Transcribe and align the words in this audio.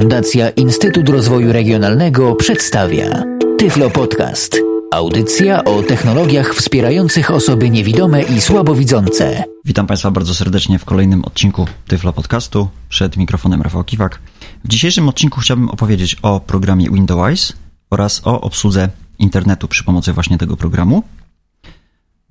Fundacja 0.00 0.50
Instytut 0.50 1.08
Rozwoju 1.08 1.52
Regionalnego 1.52 2.34
przedstawia 2.34 3.24
Tyflo 3.58 3.90
Podcast. 3.90 4.60
Audycja 4.92 5.64
o 5.64 5.82
technologiach 5.82 6.54
wspierających 6.54 7.30
osoby 7.30 7.70
niewidome 7.70 8.22
i 8.22 8.40
słabowidzące. 8.40 9.44
Witam 9.64 9.86
Państwa 9.86 10.10
bardzo 10.10 10.34
serdecznie 10.34 10.78
w 10.78 10.84
kolejnym 10.84 11.24
odcinku 11.24 11.66
Tyflo 11.86 12.12
Podcastu. 12.12 12.68
Przed 12.88 13.16
mikrofonem 13.16 13.62
Rafał 13.62 13.84
Kiwak. 13.84 14.18
W 14.64 14.68
dzisiejszym 14.68 15.08
odcinku 15.08 15.40
chciałbym 15.40 15.68
opowiedzieć 15.68 16.16
o 16.22 16.40
programie 16.40 16.90
Windows 16.90 17.52
oraz 17.90 18.22
o 18.24 18.40
obsłudze 18.40 18.88
internetu 19.18 19.68
przy 19.68 19.84
pomocy 19.84 20.12
właśnie 20.12 20.38
tego 20.38 20.56
programu. 20.56 21.02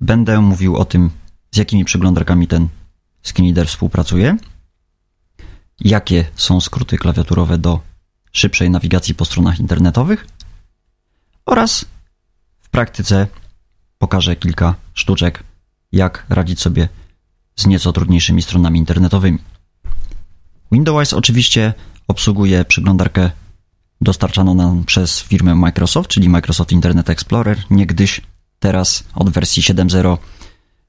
Będę 0.00 0.40
mówił 0.40 0.76
o 0.76 0.84
tym, 0.84 1.10
z 1.54 1.56
jakimi 1.56 1.84
przeglądarkami 1.84 2.46
ten 2.46 2.68
screenreader 3.22 3.66
współpracuje, 3.66 4.36
jakie 5.80 6.24
są 6.36 6.60
skróty 6.60 6.98
klawiaturowe 6.98 7.58
do 7.58 7.80
szybszej 8.32 8.70
nawigacji 8.70 9.14
po 9.14 9.24
stronach 9.24 9.60
internetowych 9.60 10.26
oraz 11.46 11.84
w 12.60 12.68
praktyce 12.68 13.26
pokażę 13.98 14.36
kilka 14.36 14.74
sztuczek, 14.94 15.42
jak 15.92 16.26
radzić 16.28 16.60
sobie 16.60 16.88
z 17.56 17.66
nieco 17.66 17.92
trudniejszymi 17.92 18.42
stronami 18.42 18.78
internetowymi. 18.78 19.38
Windows 20.72 21.12
oczywiście 21.12 21.74
obsługuje 22.08 22.64
przeglądarkę 22.64 23.30
dostarczaną 24.00 24.54
nam 24.54 24.84
przez 24.84 25.20
firmę 25.20 25.54
Microsoft, 25.54 26.10
czyli 26.10 26.28
Microsoft 26.28 26.72
Internet 26.72 27.10
Explorer. 27.10 27.62
Niegdyś, 27.70 28.20
teraz 28.58 29.04
od 29.14 29.30
wersji 29.30 29.62
7.0 29.62 30.18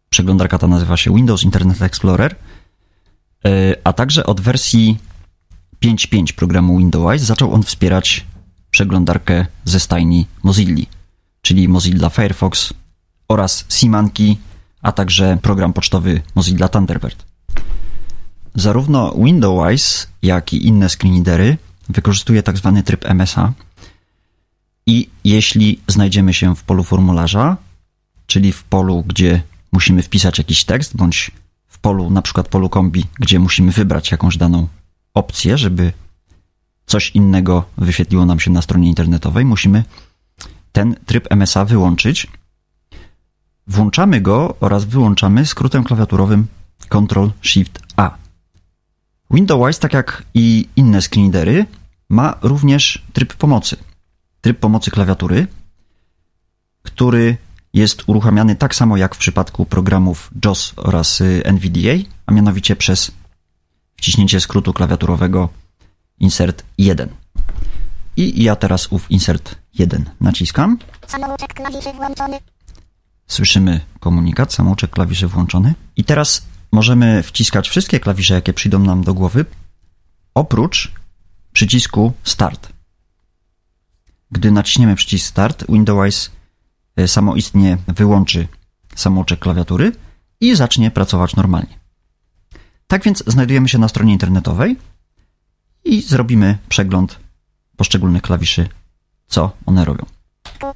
przeglądarka 0.10 0.58
ta 0.58 0.68
nazywa 0.68 0.98
się 0.98 1.16
Windows 1.16 1.44
Internet 1.44 1.82
Explorer, 1.82 2.36
a 3.84 3.94
także 3.94 4.26
od 4.26 4.42
wersji 4.42 4.98
5.5 5.86 6.34
programu 6.34 6.78
Windows 6.78 7.22
zaczął 7.22 7.54
on 7.54 7.64
wspierać 7.64 8.26
przeglądarkę 8.72 9.46
ze 9.66 9.80
stajni 9.80 10.26
Mozilla, 10.44 10.86
czyli 11.42 11.68
Mozilla 11.68 12.10
Firefox 12.10 12.74
oraz 13.28 13.66
Simanki, 13.70 14.38
a 14.82 14.92
także 14.92 15.38
program 15.42 15.74
pocztowy 15.74 16.22
Mozilla 16.36 16.68
Thunderbird. 16.68 17.26
Zarówno 18.56 19.16
Windows, 19.18 20.08
jak 20.22 20.54
i 20.54 20.68
inne 20.68 20.90
screenreadery 20.90 21.58
wykorzystuje 21.90 22.44
tak 22.44 22.58
zwany 22.58 22.84
tryb 22.84 23.06
MSA 23.06 23.54
i 24.86 25.10
jeśli 25.24 25.80
znajdziemy 25.88 26.34
się 26.34 26.56
w 26.56 26.64
polu 26.64 26.84
formularza, 26.84 27.58
czyli 28.28 28.52
w 28.52 28.64
polu, 28.64 29.04
gdzie 29.08 29.42
musimy 29.72 30.04
wpisać 30.04 30.38
jakiś 30.38 30.66
tekst, 30.66 30.96
bądź 30.98 31.32
polu, 31.88 32.10
na 32.10 32.22
przykład 32.22 32.48
polu 32.48 32.70
kombi, 32.70 33.06
gdzie 33.20 33.40
musimy 33.40 33.72
wybrać 33.72 34.12
jakąś 34.12 34.38
daną 34.38 34.68
opcję, 35.14 35.58
żeby 35.58 35.94
coś 36.86 37.12
innego 37.12 37.64
wyświetliło 37.78 38.26
nam 38.26 38.40
się 38.40 38.52
na 38.52 38.62
stronie 38.62 38.88
internetowej, 38.88 39.46
musimy 39.46 39.84
ten 40.72 40.96
tryb 41.06 41.28
MSA 41.32 41.66
wyłączyć. 41.66 42.28
Włączamy 43.68 44.22
go 44.22 44.56
oraz 44.60 44.86
wyłączamy 44.86 45.46
skrótem 45.46 45.84
klawiaturowym 45.84 46.48
Ctrl 46.90 47.28
Shift 47.42 47.80
A. 47.96 48.16
Windows, 49.32 49.80
tak 49.80 49.94
jak 49.94 50.24
i 50.34 50.68
inne 50.76 51.02
screenreadery, 51.02 51.66
ma 52.10 52.36
również 52.42 53.06
tryb 53.14 53.34
pomocy. 53.34 53.78
Tryb 54.42 54.60
pomocy 54.60 54.92
klawiatury, 54.92 55.48
który 56.84 57.38
jest 57.74 58.04
uruchamiany 58.08 58.56
tak 58.56 58.76
samo 58.76 58.98
jak 58.98 59.16
w 59.16 59.18
przypadku 59.18 59.66
programów 59.66 60.32
JOS 60.46 60.74
oraz 60.76 61.22
y, 61.22 61.42
NVDA, 61.46 62.10
a 62.26 62.32
mianowicie 62.32 62.76
przez 62.76 63.12
wciśnięcie 63.96 64.40
skrótu 64.40 64.74
klawiaturowego 64.74 65.50
Insert 66.20 66.64
1. 66.78 67.10
I 68.18 68.44
ja 68.44 68.56
teraz 68.56 68.88
ów 68.92 69.12
Insert 69.12 69.56
1 69.74 70.10
naciskam. 70.22 70.78
Samouczek 71.08 71.54
klawiszy 71.54 71.94
włączony. 71.94 72.40
Słyszymy 73.28 73.82
komunikat, 74.00 74.54
samouczek 74.54 74.92
klawiszy 74.92 75.28
włączony. 75.28 75.74
I 75.96 76.04
teraz 76.04 76.46
możemy 76.72 77.24
wciskać 77.24 77.70
wszystkie 77.70 78.00
klawisze, 78.00 78.34
jakie 78.34 78.54
przyjdą 78.54 78.80
nam 78.80 79.04
do 79.04 79.14
głowy, 79.14 79.46
oprócz 80.34 80.92
przycisku 81.54 82.14
Start. 82.24 82.70
Gdy 84.32 84.52
naciśniemy 84.52 84.96
przycisk 84.96 85.28
Start, 85.28 85.66
Windows 85.70 86.32
samoistnie 87.08 87.78
wyłączy 87.88 88.48
samouczek 88.96 89.40
klawiatury 89.40 89.92
i 90.42 90.56
zacznie 90.56 90.92
pracować 90.92 91.36
normalnie. 91.36 91.80
Tak 92.88 93.04
więc 93.04 93.24
znajdujemy 93.28 93.70
się 93.70 93.78
na 93.78 93.88
stronie 93.88 94.14
internetowej 94.14 94.78
i 95.86 96.02
zrobimy 96.02 96.58
przegląd 96.70 97.20
poszczególnych 97.78 98.22
klawiszy, 98.22 98.70
co 99.28 99.52
one 99.66 99.86
robią. 99.86 100.06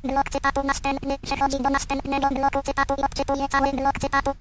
Blok 0.03 0.29
cytatu 0.29 0.63
następny 0.67 1.17
przechodzi 1.21 1.57
do 1.63 1.69
następnego 1.69 2.27
bloku 2.29 2.61
cytatu 2.65 2.93
i 2.97 3.03
odczytuje 3.03 3.47
cały 3.49 3.71
blok 3.71 3.99
cytatu. 3.99 4.31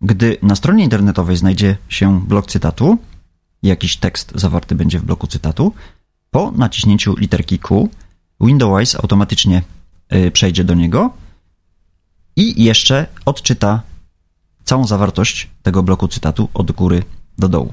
Gdy 0.00 0.38
na 0.42 0.56
stronie 0.56 0.84
internetowej 0.84 1.36
znajdzie 1.36 1.76
się 1.88 2.20
blok 2.20 2.46
cytatu, 2.46 2.98
jakiś 3.62 3.96
tekst 3.96 4.32
zawarty 4.34 4.74
będzie 4.74 4.98
w 4.98 5.04
bloku 5.04 5.26
cytatu, 5.26 5.72
po 6.30 6.50
naciśnięciu 6.50 7.16
literki 7.16 7.58
Q 7.58 7.88
Windows 8.40 8.94
automatycznie 8.94 9.62
przejdzie 10.32 10.64
do 10.64 10.74
niego 10.74 11.10
i 12.36 12.64
jeszcze 12.64 13.06
odczyta 13.24 13.82
całą 14.64 14.86
zawartość 14.86 15.48
tego 15.62 15.82
bloku 15.82 16.08
cytatu 16.08 16.48
od 16.54 16.72
góry 16.72 17.02
do 17.38 17.48
dołu. 17.48 17.72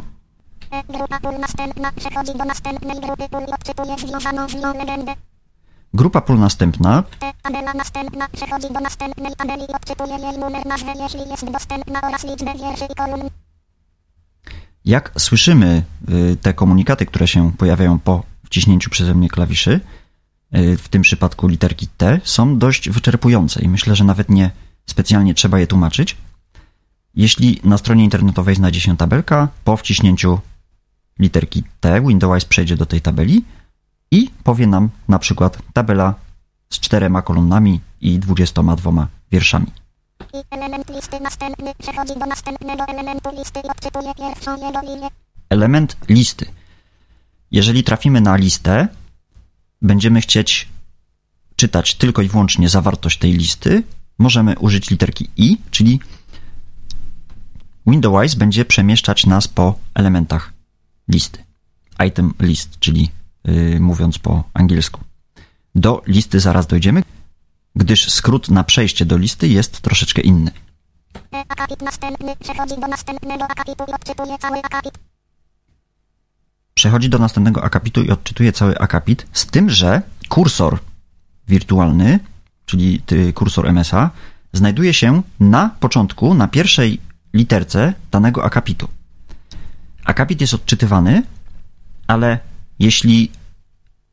E, 0.72 0.84
Grupa 0.84 1.20
pól 1.20 1.40
następna 1.40 1.92
przechodzi 1.92 2.34
do 2.38 2.46
następnej 2.46 3.00
grupy 3.02 3.30
pól 3.30 3.44
i 3.50 3.52
odczytuje 3.52 3.98
związaną 3.98 4.50
z 4.50 4.56
nią 4.56 4.78
legendę. 4.78 5.14
Grupa 5.94 6.22
pól 6.22 6.40
następna 6.40 7.03
E, 7.22 7.34
Tabela 7.42 7.74
następna 7.74 8.28
przechodzi 8.30 8.74
do 8.74 8.80
następnej 8.80 9.36
tabeli 9.36 9.64
i 9.64 9.74
odczytuje 9.75 10.16
jej 10.25 10.38
numer 10.40 10.66
nazwę, 10.66 10.94
jeśli 11.04 11.30
jest 11.31 11.52
dostępna 11.52 12.02
oraz 12.02 12.24
liczbę 12.24 12.54
wierszy 12.54 12.86
i 12.92 12.96
kolumn. 12.96 13.30
Jak 14.86 15.12
słyszymy 15.18 15.84
y, 16.09 16.38
te 16.42 16.54
komunikaty, 16.54 17.06
które 17.06 17.28
się 17.28 17.52
pojawiają 17.52 18.00
po 18.00 18.24
wciśnięciu 18.46 18.90
przeze 18.90 19.16
mnie 19.16 19.30
klawiszy, 19.30 19.80
w 20.52 20.88
tym 20.90 21.02
przypadku 21.02 21.47
literki 21.47 21.88
T, 21.97 22.22
są 22.24 22.58
dość 22.58 22.90
wyczerpujące 22.90 23.62
i 23.62 23.69
myślę, 23.69 23.96
że 23.96 24.03
nawet 24.03 24.30
nie 24.30 24.52
specjalnie 24.85 25.34
trzeba 25.34 25.59
je 25.59 25.68
tłumaczyć. 25.68 26.18
Jeśli 27.16 27.59
na 27.63 27.78
stronie 27.78 28.03
internetowej 28.03 28.56
znajdzie 28.56 28.80
się 28.80 28.97
tabelka, 28.97 29.47
po 29.63 29.78
wciśnięciu 29.78 30.40
literki 31.19 31.63
T 31.80 32.02
Windows 32.02 32.46
przejdzie 32.46 32.78
do 32.78 32.86
tej 32.86 33.02
tabeli 33.02 33.46
i 34.12 34.30
powie 34.44 34.68
nam 34.68 34.90
na 35.07 35.19
przykład 35.19 35.57
tabela 35.74 36.13
z 36.69 36.80
czterema 36.80 37.22
kolumnami 37.22 37.80
i 38.02 38.19
22 38.19 39.07
wierszami. 39.31 39.72
I 40.34 40.38
element 40.52 40.90
listy 40.90 41.19
następny 41.19 41.74
przechodzi 41.78 42.13
do 42.19 42.25
następnego 42.25 42.84
elementu 42.88 43.30
listy 43.38 43.59
i 43.59 43.69
odczytuje 43.69 44.13
pierwszą 44.16 44.68
jego 44.68 44.81
linię. 44.81 45.07
element 45.50 45.97
listy. 46.09 46.46
Jeżeli 47.52 47.84
trafimy 47.84 48.22
na 48.22 48.36
listę, 48.36 48.88
będziemy 49.81 50.21
chcieć 50.21 50.67
czytać 51.55 51.95
tylko 51.95 52.21
i 52.21 52.27
wyłącznie 52.27 52.69
zawartość 52.69 53.17
tej 53.17 53.33
listy, 53.33 53.83
możemy 54.19 54.59
użyć 54.59 54.89
literki 54.89 55.29
i, 55.38 55.57
czyli 55.71 55.99
Windows 57.88 58.35
będzie 58.35 58.65
przemieszczać 58.65 59.25
nas 59.25 59.47
po 59.47 59.79
elementach 59.93 60.53
listy. 61.07 61.43
Item 62.07 62.33
list, 62.39 62.79
czyli 62.79 63.09
yy, 63.43 63.79
mówiąc 63.79 64.19
po 64.19 64.43
angielsku. 64.53 65.01
Do 65.75 66.01
listy 66.07 66.39
zaraz 66.39 66.67
dojdziemy, 66.67 67.03
gdyż 67.75 68.11
skrót 68.11 68.49
na 68.49 68.63
przejście 68.63 69.05
do 69.05 69.17
listy 69.17 69.47
jest 69.47 69.81
troszeczkę 69.81 70.21
inny. 70.21 70.51
E, 71.33 71.44
Akapit 71.49 71.81
następny 71.81 72.35
przechodzi 72.35 72.75
do 72.81 72.88
następnego 72.88 73.44
akapitu 73.44 73.83
i 73.89 73.94
odczytuje 73.94 74.38
cały 74.38 74.57
akapit. 74.57 74.99
Przechodzi 76.77 77.09
do 77.09 77.19
następnego 77.19 77.63
akapitu 77.63 78.03
i 78.03 78.09
odczytuje 78.09 78.51
cały 78.51 78.79
akapit, 78.79 79.27
z 79.33 79.45
tym, 79.45 79.69
że 79.69 80.01
kursor 80.29 80.79
wirtualny, 81.47 82.19
czyli 82.65 83.01
kursor 83.33 83.74
MSA, 83.74 84.09
znajduje 84.53 84.94
się 84.94 85.21
na 85.39 85.69
początku, 85.79 86.33
na 86.33 86.47
pierwszej 86.47 87.00
literce 87.33 87.94
danego 88.12 88.44
akapitu. 88.44 88.88
Akapit 90.06 90.41
jest 90.41 90.53
odczytywany, 90.53 91.24
ale 92.07 92.39
jeśli 92.80 93.31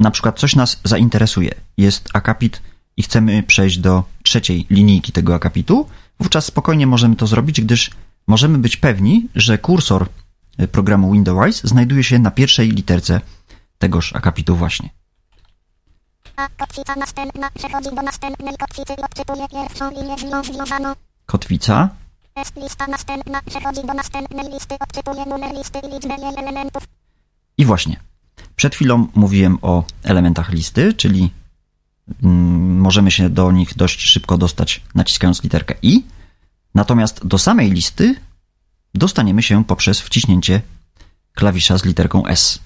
na 0.00 0.10
przykład 0.10 0.38
coś 0.38 0.56
nas 0.56 0.80
zainteresuje, 0.84 1.54
jest 1.78 2.08
akapit 2.12 2.62
i 2.96 3.02
chcemy 3.02 3.42
przejść 3.42 3.78
do 3.78 4.04
trzeciej 4.22 4.66
linijki 4.70 5.12
tego 5.12 5.34
akapitu, 5.34 5.86
wówczas 6.20 6.44
spokojnie 6.44 6.86
możemy 6.86 7.16
to 7.16 7.26
zrobić, 7.26 7.60
gdyż 7.60 7.90
możemy 8.26 8.58
być 8.58 8.76
pewni, 8.76 9.28
że 9.34 9.58
kursor 9.58 10.08
programu 10.72 11.12
Windows 11.12 11.60
znajduje 11.64 12.04
się 12.04 12.18
na 12.18 12.30
pierwszej 12.30 12.68
literce 12.70 13.20
tegoż 13.78 14.12
akapitu 14.16 14.56
właśnie. 14.56 14.90
Kotwica 16.56 16.96
następna 16.96 17.50
przechodzi 17.50 17.96
do 17.96 18.02
następnej 18.02 18.56
kotwicy 18.56 18.92
i 19.00 19.02
odczytuje 19.02 19.48
pierwszą 19.48 19.90
linię 19.90 20.18
z 20.18 20.24
nią 20.24 20.44
związaną. 20.44 20.92
Kotwica 21.26 21.88
Jest 22.36 22.56
lista 22.56 22.86
następna 22.86 23.42
przechodzi 23.42 23.86
do 23.86 23.94
następnej 23.94 24.52
listy, 24.52 24.74
odczytuje 24.80 25.26
numer 25.26 25.54
listy 25.54 25.78
i 25.78 25.94
liczbę 25.94 26.14
jej 26.14 26.34
elementów. 26.38 26.82
i 27.58 27.64
właśnie. 27.64 28.00
Przed 28.56 28.74
chwilą 28.74 29.06
mówiłem 29.14 29.58
o 29.62 29.84
elementach 30.02 30.50
listy, 30.52 30.94
czyli 30.94 31.30
mm, 32.22 32.80
możemy 32.80 33.10
się 33.10 33.28
do 33.28 33.52
nich 33.52 33.76
dość 33.76 34.00
szybko 34.00 34.38
dostać 34.38 34.82
naciskając 34.94 35.42
literkę 35.42 35.74
i. 35.82 36.04
Natomiast 36.74 37.26
do 37.26 37.38
samej 37.38 37.70
listy 37.70 38.14
dostaniemy 38.94 39.42
się 39.42 39.64
poprzez 39.64 40.00
wciśnięcie 40.00 40.60
klawisza 41.34 41.78
z 41.78 41.84
literką 41.84 42.26
S. 42.26 42.60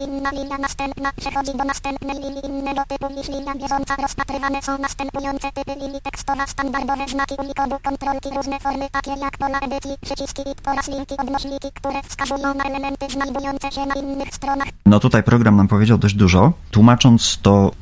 Inna 0.00 0.30
linia 0.30 0.58
następna 0.58 1.12
przechodzi 1.16 1.52
do 1.58 1.64
następnej 1.64 2.16
linii 2.16 2.46
innego 2.46 2.82
typu 2.88 3.14
niż 3.16 3.28
linia 3.28 3.54
bieżąca. 3.54 3.96
Rozpatrywane 3.96 4.62
są 4.62 4.78
następujące 4.78 5.52
typy 5.52 5.80
linii 5.80 6.00
tekstowa, 6.00 6.46
standardowe 6.46 7.08
znaki 7.08 7.34
Unikodu, 7.38 7.76
kontrolki, 7.82 8.28
różne 8.36 8.60
formy 8.60 8.88
takie 8.92 9.10
jak 9.10 9.38
pola 9.38 9.58
edycji, 9.60 9.90
przyciski 10.00 10.42
oraz 10.66 10.88
linki 10.88 11.14
odnośniki, 11.18 11.68
które 11.74 12.02
wskazują 12.02 12.54
na 12.54 12.64
elementy 12.64 13.06
znajdujące 13.10 13.72
się 13.72 13.86
na 13.86 13.94
innych 13.94 14.34
stronach. 14.34 14.68
No 14.86 15.00
tutaj 15.00 15.22
program 15.22 15.56
nam 15.56 15.68
powiedział 15.68 15.98
dość 15.98 16.14
dużo. 16.14 16.52
Tłumacząc 16.70 17.38
to 17.42 17.72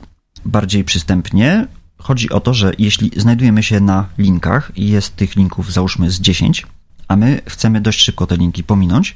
bardziej 0.44 0.85
przystępnie, 0.85 1.67
chodzi 1.99 2.31
o 2.31 2.41
to, 2.41 2.55
że 2.55 2.73
jeśli 2.79 3.11
znajdujemy 3.17 3.62
się 3.62 3.81
na 3.81 4.06
linkach 4.19 4.73
i 4.76 4.88
jest 4.88 5.17
tych 5.17 5.37
linków 5.37 5.73
załóżmy 5.73 6.11
z 6.11 6.20
10, 6.20 6.67
a 7.08 7.16
my 7.16 7.43
chcemy 7.46 7.81
dość 7.81 8.00
szybko 8.00 8.26
te 8.26 8.37
linki 8.37 8.64
pominąć, 8.64 9.14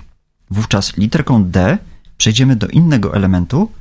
wówczas 0.50 0.96
literką 0.96 1.44
D 1.44 1.78
przejdziemy 2.16 2.56
do 2.56 2.66
innego 2.66 3.14
elementu 3.14 3.72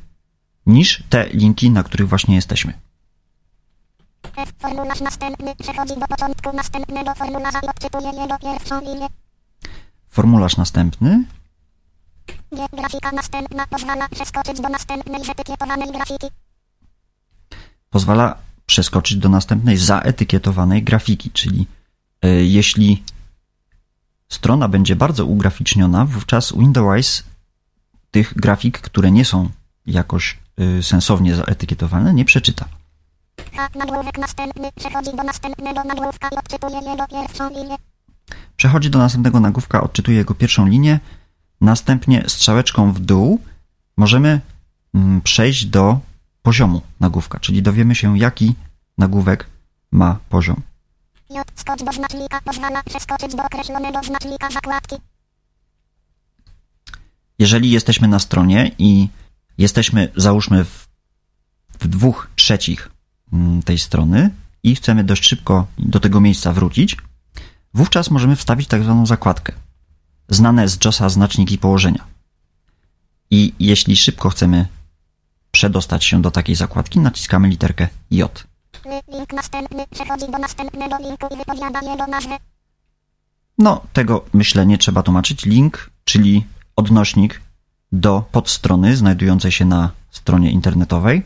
niż 0.65 1.03
te 1.09 1.29
linki, 1.29 1.71
na 1.71 1.83
których 1.83 2.09
właśnie 2.09 2.35
jesteśmy. 2.35 2.73
Formularz 4.59 5.01
następny 5.01 5.55
przechodzi 5.55 5.93
do 5.99 6.07
początku 6.07 6.55
następnego 6.55 7.15
formularza 7.15 7.59
i 7.59 7.67
odczytuje 7.67 8.21
jego 8.21 8.37
pierwszą 8.39 8.81
linię. 8.81 9.07
Formularz 10.09 10.57
następny. 10.57 11.23
Grafika 12.73 13.11
następna 13.11 13.67
pozwala 13.67 14.09
przeskoczyć 14.09 14.61
do 14.61 14.69
następnej 14.69 15.25
zetykietowanej 15.25 15.91
grafiki. 15.91 16.27
pozwala 17.89 18.37
przeskoczyć 18.65 19.17
do 19.17 19.29
następnej 19.29 19.77
zaetykietowanej 19.77 20.83
grafiki, 20.83 21.31
czyli 21.31 21.67
y, 22.25 22.45
jeśli 22.45 23.03
strona 24.31 24.67
będzie 24.67 24.95
bardzo 24.95 25.25
ugraficzniona, 25.25 26.05
wówczas 26.05 26.53
Windows 26.57 27.23
tych 28.11 28.33
grafik, 28.33 28.81
które 28.81 29.11
nie 29.11 29.25
są 29.25 29.49
jakoś 29.85 30.37
y, 30.79 30.83
sensownie 30.83 31.35
zaetykietowane, 31.35 32.13
nie 32.13 32.25
przeczyta. 32.25 32.65
H. 33.55 33.69
Nagłówek 33.75 34.17
następny 34.17 34.69
przechodzi 34.75 35.11
do 35.17 35.23
następnego 35.23 35.83
nagłówka 35.83 36.29
i 36.29 36.35
odczytuje 36.35 36.89
jego 36.91 37.07
pierwszą 37.07 37.49
linię. 37.49 37.75
Przechodzi 38.55 38.89
do 38.89 38.99
następnego 38.99 39.39
nagłówka, 39.39 39.81
odczytuje 39.81 40.17
jego 40.17 40.33
pierwszą 40.35 40.67
linię, 40.67 40.99
następnie 41.61 42.23
strzałeczką 42.27 42.93
w 42.93 42.99
dół 42.99 43.39
możemy 43.97 44.41
mm, 44.93 45.21
przejść 45.21 45.65
do 45.65 45.99
poziomu 46.41 46.81
nagłówka, 46.99 47.39
czyli 47.39 47.61
dowiemy 47.61 47.95
się, 47.95 48.17
jaki 48.17 48.55
nagłówek 48.97 49.47
ma 49.91 50.19
poziom. 50.29 50.61
J. 51.33 51.51
Skocz 51.55 51.83
do 51.83 51.91
znacznika 51.91 52.41
pozwala 52.41 52.83
przeskoczyć 52.83 53.35
do 53.35 53.43
określonego 53.43 54.03
znacznika 54.03 54.49
zakładki. 54.51 54.95
Jeżeli 57.39 57.71
jesteśmy 57.71 58.07
na 58.07 58.19
stronie 58.19 58.71
i 58.77 59.09
jesteśmy, 59.57 60.11
załóżmy, 60.15 60.65
w, 60.65 60.87
w 61.79 61.87
dwóch 61.87 62.29
trzecich 62.35 62.89
mm, 63.33 63.63
tej 63.63 63.79
strony 63.79 64.29
i 64.63 64.75
chcemy 64.75 65.03
dość 65.03 65.23
szybko 65.23 65.67
do 65.77 65.99
tego 65.99 66.21
miejsca 66.21 66.53
wrócić, 66.53 66.97
wówczas 67.73 68.11
możemy 68.11 68.35
wstawić 68.35 68.67
tak 68.67 68.83
zwaną 68.83 69.05
zakładkę. 69.05 69.53
Znane 70.29 70.67
z 70.69 70.85
JOSa 70.85 71.09
znaczniki 71.09 71.57
położenia. 71.57 72.07
I 73.31 73.53
jeśli 73.59 73.97
szybko 73.97 74.29
chcemy 74.29 74.65
przedostać 75.51 76.05
się 76.05 76.21
do 76.21 76.31
takiej 76.31 76.55
zakładki, 76.55 76.99
naciskamy 76.99 77.47
literkę 77.47 77.87
J. 78.11 78.50
Link 79.07 79.33
następny 79.33 79.85
przechodzi 79.87 80.31
do 80.31 80.37
następnego 80.37 80.97
linku 80.97 81.27
i 81.33 81.37
wypowiada 81.37 81.79
jego 81.81 82.07
nazwę. 82.07 82.37
No, 83.57 83.81
tego 83.93 84.25
myślę 84.33 84.65
nie 84.65 84.77
trzeba 84.77 85.03
tłumaczyć. 85.03 85.45
Link, 85.45 85.89
czyli 86.03 86.45
odnośnik 86.75 87.41
do 87.91 88.23
podstrony 88.31 88.97
znajdującej 88.97 89.51
się 89.51 89.65
na 89.65 89.91
stronie 90.11 90.51
internetowej. 90.51 91.23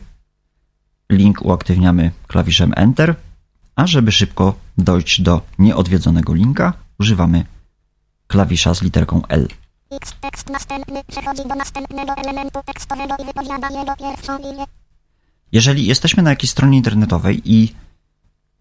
Link 1.10 1.42
uaktywniamy 1.42 2.10
klawiszem 2.26 2.72
Enter, 2.76 3.14
a 3.76 3.86
żeby 3.86 4.12
szybko 4.12 4.54
dojść 4.78 5.20
do 5.20 5.40
nieodwiedzonego 5.58 6.34
linka, 6.34 6.72
używamy 7.00 7.44
klawisza 8.26 8.74
z 8.74 8.82
literką 8.82 9.22
L. 9.28 9.48
X. 9.90 10.14
Tekst 10.20 10.50
następny 10.50 11.04
przechodzi 11.04 11.42
do 11.48 11.54
następnego 11.54 12.12
elementu 12.16 12.60
tekstowego 12.66 13.14
i 13.22 13.26
wypowiada 13.26 13.68
jego 13.68 13.96
pierwszą 13.96 14.38
linię. 14.38 14.64
Jeżeli 15.52 15.86
jesteśmy 15.86 16.22
na 16.22 16.30
jakiejś 16.30 16.50
stronie 16.50 16.76
internetowej 16.76 17.42
i 17.44 17.74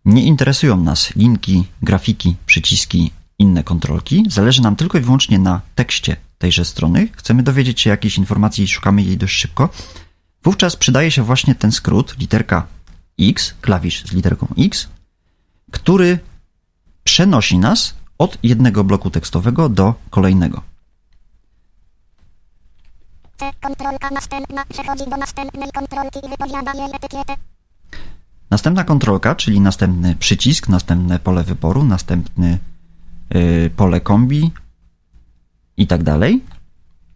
nie 0.06 0.24
interesują 0.24 0.78
nas 0.78 1.16
linki, 1.16 1.64
grafiki, 1.82 2.36
przyciski, 2.46 3.12
inne 3.40 3.64
kontrolki, 3.64 4.24
zależy 4.28 4.62
nam 4.62 4.76
tylko 4.76 4.98
i 4.98 5.02
wyłącznie 5.02 5.40
na 5.40 5.62
tekście 5.76 6.16
tejże 6.38 6.66
strony, 6.66 7.08
chcemy 7.12 7.44
dowiedzieć 7.44 7.82
się 7.82 7.90
jakiejś 7.90 8.18
informacji 8.18 8.64
i 8.64 8.68
szukamy 8.68 9.04
jej 9.04 9.18
dość 9.18 9.36
szybko, 9.36 9.70
wówczas 10.44 10.76
przydaje 10.76 11.12
się 11.12 11.24
właśnie 11.24 11.56
ten 11.56 11.72
skrót, 11.72 12.16
literka 12.20 12.68
X, 13.20 13.54
klawisz 13.62 14.06
z 14.06 14.12
literką 14.12 14.48
X, 14.58 14.88
który 15.72 16.20
przenosi 17.04 17.58
nas 17.58 17.96
od 18.18 18.38
jednego 18.44 18.84
bloku 18.84 19.10
tekstowego 19.10 19.70
do 19.70 19.94
kolejnego. 20.10 20.75
C. 23.38 23.52
Kontrolka 23.62 24.10
następna 24.10 24.66
przechodzi 24.66 25.10
do 25.10 25.18
następnej 25.18 25.72
kontrolki 25.72 26.20
i 26.26 26.30
wypowiada 26.30 26.74
jej 26.74 26.96
etykietę. 26.96 27.36
Następna 28.50 28.84
kontrolka, 28.84 29.36
czyli 29.36 29.62
następny 29.62 30.16
przycisk, 30.16 30.70
następne 30.70 31.20
pole 31.20 31.44
wyboru, 31.44 31.84
następny 31.84 32.60
yy, 33.30 33.70
pole 33.76 34.02
kombi 34.02 34.52
i 35.78 35.88
tak 35.88 36.04
dalej. 36.04 36.44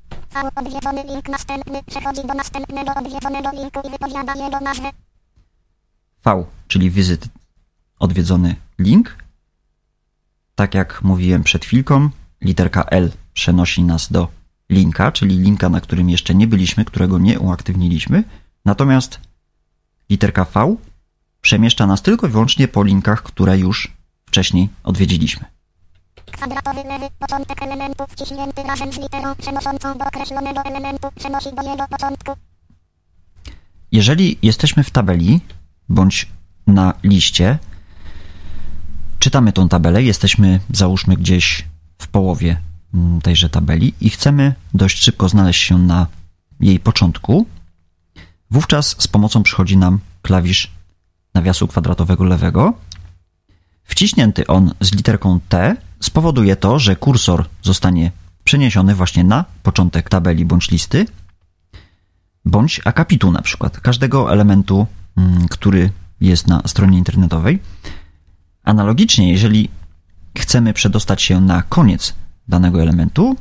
V. 0.09 0.49
Odwiedzony 0.55 1.03
link 1.03 1.29
następny 1.29 1.83
przechodzi 1.83 2.27
do 2.27 2.33
następnego 2.33 2.91
odwiedzonego 2.95 3.51
linku 3.51 3.79
i 3.87 3.91
wypowiada 3.91 4.33
jego 4.35 4.59
nazwę. 4.59 4.89
V, 6.25 6.45
czyli 6.67 6.91
wizyt 6.91 7.25
odwiedzony 7.99 8.55
link. 8.79 9.23
Tak 10.55 10.73
jak 10.73 11.01
mówiłem 11.03 11.43
przed 11.43 11.65
chwilką, 11.65 12.09
literka 12.41 12.83
L 12.83 13.11
przenosi 13.33 13.83
nas 13.83 14.11
do 14.11 14.27
linka, 14.69 15.11
czyli 15.11 15.39
linka, 15.39 15.69
na 15.69 15.81
którym 15.81 16.09
jeszcze 16.09 16.35
nie 16.35 16.47
byliśmy, 16.47 16.85
którego 16.85 17.19
nie 17.19 17.39
uaktywniliśmy. 17.39 18.23
Natomiast 18.65 19.19
literka 20.09 20.45
V 20.45 20.77
przemieszcza 21.41 21.87
nas 21.87 22.01
tylko 22.01 22.27
i 22.27 22.29
wyłącznie 22.29 22.67
po 22.67 22.83
linkach, 22.83 23.23
które 23.23 23.57
już 23.57 23.93
wcześniej 24.25 24.69
odwiedziliśmy. 24.83 25.45
Kwadratowy 26.31 26.83
lewy 26.83 27.07
początek 27.19 27.63
elementu 27.63 28.03
wciśnięty 28.09 28.63
razem 28.63 28.93
z 28.93 28.97
literą 28.97 29.35
przenoszącą 29.35 29.97
do 29.97 30.05
określonego 30.05 30.61
elementu 30.61 31.07
przenosi 31.15 31.49
do 31.55 31.71
jego 31.71 31.87
początku. 31.87 32.31
Jeżeli 33.91 34.37
jesteśmy 34.41 34.83
w 34.83 34.89
tabeli 34.89 35.41
bądź 35.89 36.27
na 36.67 36.93
liście, 37.03 37.57
czytamy 39.19 39.53
tą 39.53 39.69
tabelę, 39.69 40.03
jesteśmy 40.03 40.59
załóżmy 40.73 41.15
gdzieś 41.17 41.65
w 41.97 42.07
połowie 42.07 42.61
tejże 43.23 43.49
tabeli 43.49 43.93
i 44.01 44.09
chcemy 44.09 44.53
dość 44.73 45.03
szybko 45.03 45.29
znaleźć 45.29 45.61
się 45.61 45.77
na 45.77 46.07
jej 46.59 46.79
początku, 46.79 47.45
wówczas 48.51 48.95
z 48.99 49.07
pomocą 49.07 49.43
przychodzi 49.43 49.77
nam 49.77 49.99
klawisz 50.21 50.71
nawiasu 51.33 51.67
kwadratowego 51.67 52.23
lewego. 52.23 52.73
Wciśnięty 53.83 54.47
on 54.47 54.73
z 54.79 54.93
literką 54.93 55.39
T 55.49 55.75
spowoduje 55.99 56.55
to, 56.55 56.79
że 56.79 56.95
kursor 56.95 57.45
zostanie 57.61 58.11
przeniesiony 58.43 58.95
właśnie 58.95 59.23
na 59.23 59.45
początek 59.63 60.09
tabeli 60.09 60.45
bądź 60.45 60.71
listy, 60.71 61.05
bądź 62.45 62.81
akapitu 62.85 63.31
na 63.31 63.41
przykład, 63.41 63.79
każdego 63.79 64.33
elementu, 64.33 64.87
mm, 65.17 65.47
który 65.47 65.91
jest 66.21 66.47
na 66.47 66.61
stronie 66.65 66.97
internetowej. 66.97 67.59
Analogicznie, 68.63 69.31
jeżeli 69.31 69.69
chcemy 70.37 70.73
przedostać 70.73 71.21
się 71.21 71.41
na 71.41 71.61
koniec 71.61 72.13
danego 72.49 72.81
elementu, 72.81 73.35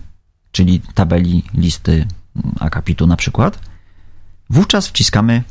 czyli 0.53 0.81
tabeli, 0.95 1.45
listy, 1.55 1.93
mm, 1.93 2.55
akapitu 2.61 3.07
na 3.07 3.17
przykład, 3.17 3.59
wówczas 4.51 4.89
wciskamy 4.89 5.43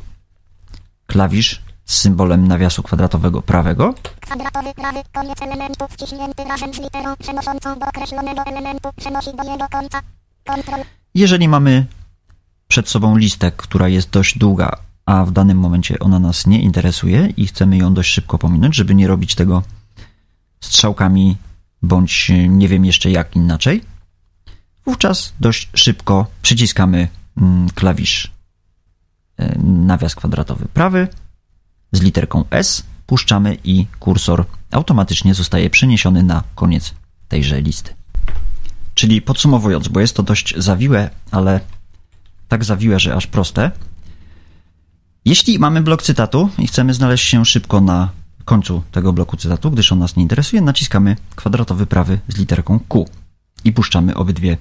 klawisz 1.07 1.61
z 1.85 1.97
symbolem 1.97 2.47
nawiasu 2.47 2.83
kwadratowego 2.83 3.41
prawego 3.41 3.93
Kwadratowy 4.21 4.73
prawy 4.73 4.99
koniec 5.13 5.41
elementu 5.41 5.85
wciśnięty 5.89 6.43
razem 6.43 6.73
z 6.73 6.79
literą 6.79 7.15
przenoszącą 7.15 7.79
do 7.79 7.85
określonego 7.85 8.41
elementu 8.41 8.89
przenosi 8.95 9.29
do 9.35 9.43
jego 9.51 9.67
końca. 9.71 10.01
Kontrol. 10.47 10.79
Jeżeli 11.15 11.47
mamy 11.47 11.85
przed 12.67 12.89
sobą 12.89 13.17
listę, 13.17 13.51
która 13.51 13.87
jest 13.87 14.09
dość 14.09 14.37
długa, 14.37 14.71
a 15.05 15.25
w 15.25 15.31
danym 15.31 15.59
momencie 15.59 15.99
ona 15.99 16.19
nas 16.19 16.47
nie 16.47 16.61
interesuje 16.61 17.29
i 17.37 17.47
chcemy 17.47 17.77
ją 17.77 17.93
dość 17.93 18.13
szybko 18.13 18.37
pominąć, 18.37 18.75
żeby 18.75 18.95
nie 18.95 19.07
robić 19.07 19.35
tego 19.35 19.63
strzałkami 20.59 21.37
bądź 21.81 22.31
nie 22.47 22.67
wiem 22.67 22.85
jeszcze 22.85 23.11
jak 23.11 23.35
inaczej, 23.35 23.81
wówczas 24.85 25.33
dość 25.39 25.69
szybko 25.73 26.27
przyciskamy 26.41 27.07
mm, 27.37 27.69
klawisz 27.69 28.31
e, 29.37 29.59
nawias 29.63 30.15
kwadratowy 30.15 30.65
prawy 30.73 31.07
z 31.91 32.01
literką 32.01 32.43
S, 32.49 32.83
puszczamy 33.05 33.57
i 33.63 33.85
kursor 33.99 34.45
automatycznie 34.71 35.33
zostaje 35.33 35.69
przeniesiony 35.69 36.23
na 36.23 36.43
koniec 36.55 36.93
tejże 37.27 37.61
listy. 37.61 37.93
Czyli 38.93 39.21
podsumowując, 39.21 39.87
bo 39.87 39.99
jest 39.99 40.15
to 40.15 40.23
dość 40.23 40.53
zawiłe, 40.57 41.09
ale 41.31 41.59
tak 42.47 42.63
zawiłe, 42.63 42.99
że 42.99 43.15
aż 43.15 43.27
proste. 43.27 43.71
Jeśli 45.25 45.59
mamy 45.59 45.81
blok 45.81 46.03
cytatu 46.03 46.49
i 46.57 46.67
chcemy 46.67 46.93
znaleźć 46.93 47.27
się 47.27 47.45
szybko 47.45 47.81
na 47.81 48.09
końcu 48.47 48.83
tego 48.91 49.13
bloku 49.13 49.37
cytatu, 49.37 49.71
gdyż 49.71 49.91
on 49.91 49.99
nas 49.99 50.15
nie 50.15 50.23
interesuje, 50.23 50.61
naciskamy 50.61 51.15
kwadratowy 51.35 51.85
prawy 51.85 52.19
z 52.27 52.37
literką 52.37 52.79
Q 52.79 53.05
i 53.63 53.73
puszczamy 53.73 54.15
obydwie 54.15 54.57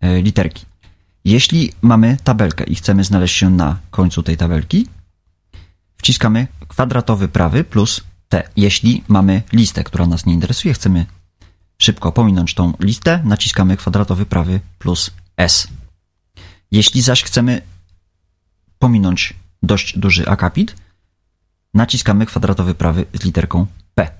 e, 0.00 0.22
literki. 0.22 0.66
Jeśli 1.24 1.72
mamy 1.82 2.16
tabelkę 2.24 2.64
i 2.64 2.74
chcemy 2.74 3.04
znaleźć 3.04 3.36
się 3.36 3.50
na 3.50 3.78
końcu 3.90 4.22
tej 4.22 4.36
tabelki, 4.36 4.86
wciskamy 5.96 6.46
kwadratowy 6.68 7.28
prawy 7.28 7.64
plus 7.64 8.00
T. 8.28 8.48
Jeśli 8.56 9.04
mamy 9.08 9.42
listę, 9.52 9.84
która 9.84 10.06
nas 10.06 10.26
nie 10.26 10.34
interesuje, 10.34 10.74
chcemy 10.74 11.06
szybko 11.78 12.12
pominąć 12.12 12.54
tą 12.54 12.72
listę, 12.80 13.22
naciskamy 13.24 13.76
kwadratowy 13.76 14.26
prawy 14.26 14.60
plus 14.78 15.10
S. 15.36 15.68
Jeśli 16.70 17.02
zaś 17.02 17.22
chcemy 17.22 17.62
pominąć 18.78 19.34
dość 19.62 19.98
duży 19.98 20.26
akapit, 20.28 20.74
naciskamy 21.74 22.26
kwadratowy 22.26 22.74
prawy 22.74 23.04
z 23.14 23.24
literką 23.24 23.66
P. 23.94 24.10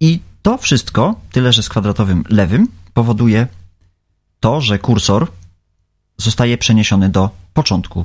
I 0.00 0.20
to 0.42 0.58
wszystko, 0.58 1.20
tyle 1.32 1.52
że 1.52 1.62
z 1.62 1.68
kwadratowym 1.68 2.24
lewym, 2.28 2.68
powoduje 2.94 3.46
to, 4.40 4.60
że 4.60 4.78
kursor 4.78 5.26
zostaje 6.18 6.58
przeniesiony 6.58 7.08
do 7.08 7.30
początku 7.52 8.04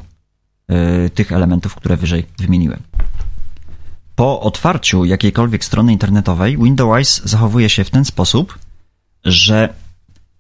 yy, 0.70 1.10
tych 1.10 1.32
elementów, 1.32 1.76
które 1.76 1.98
wyżej 1.98 2.26
wymieniłem. 2.38 2.80
Po 4.16 4.42
otwarciu 4.42 5.06
jakiejkolwiek 5.06 5.66
strony 5.66 5.94
internetowej, 5.94 6.58
Windows 6.58 7.22
zachowuje 7.24 7.70
się 7.70 7.84
w 7.84 7.90
ten 7.90 8.06
sposób, 8.06 8.60
że 9.24 9.74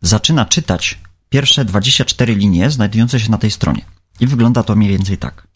zaczyna 0.02 0.46
czytać 0.46 1.00
pierwsze 1.30 1.66
24 1.66 2.36
linie 2.36 2.72
znajdujące 2.72 3.20
się 3.20 3.32
na 3.32 3.38
tej 3.38 3.52
stronie. 3.52 3.86
I 4.20 4.28
wygląda 4.28 4.64
to 4.64 4.76
mniej 4.76 4.90
więcej 4.90 5.18
tak. 5.18 5.48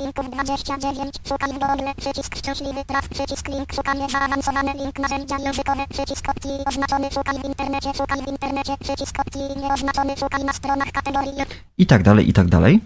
Linków 0.00 0.30
29. 0.30 1.14
Szukaj 1.28 1.52
w 1.52 1.58
Google. 1.58 1.84
Przycisk 1.96 2.36
szczęśliwy 2.36 2.84
traf. 2.86 3.08
Przycisk 3.08 3.48
link. 3.48 3.72
Szukanie 3.74 4.08
zaawansowane. 4.10 4.72
Link 4.72 4.98
narzędzia 4.98 5.38
językowe. 5.38 5.84
Przycisk 5.88 6.28
opcji 6.28 6.50
oznaczony. 6.66 7.10
Szukaj 7.10 7.38
w 7.42 7.44
internecie. 7.44 7.92
Szukaj 7.94 8.22
w 8.22 8.28
internecie. 8.28 8.76
Przycisk 8.80 9.20
opcji 9.20 9.40
nieoznaczony. 9.62 10.16
Szukaj 10.16 10.44
na 10.44 10.52
stronach 10.52 10.92
kategorii. 10.92 11.32
I 11.78 11.86
tak 11.86 12.02
dalej, 12.02 12.28
i 12.28 12.32
tak 12.32 12.48
dalej. 12.48 12.80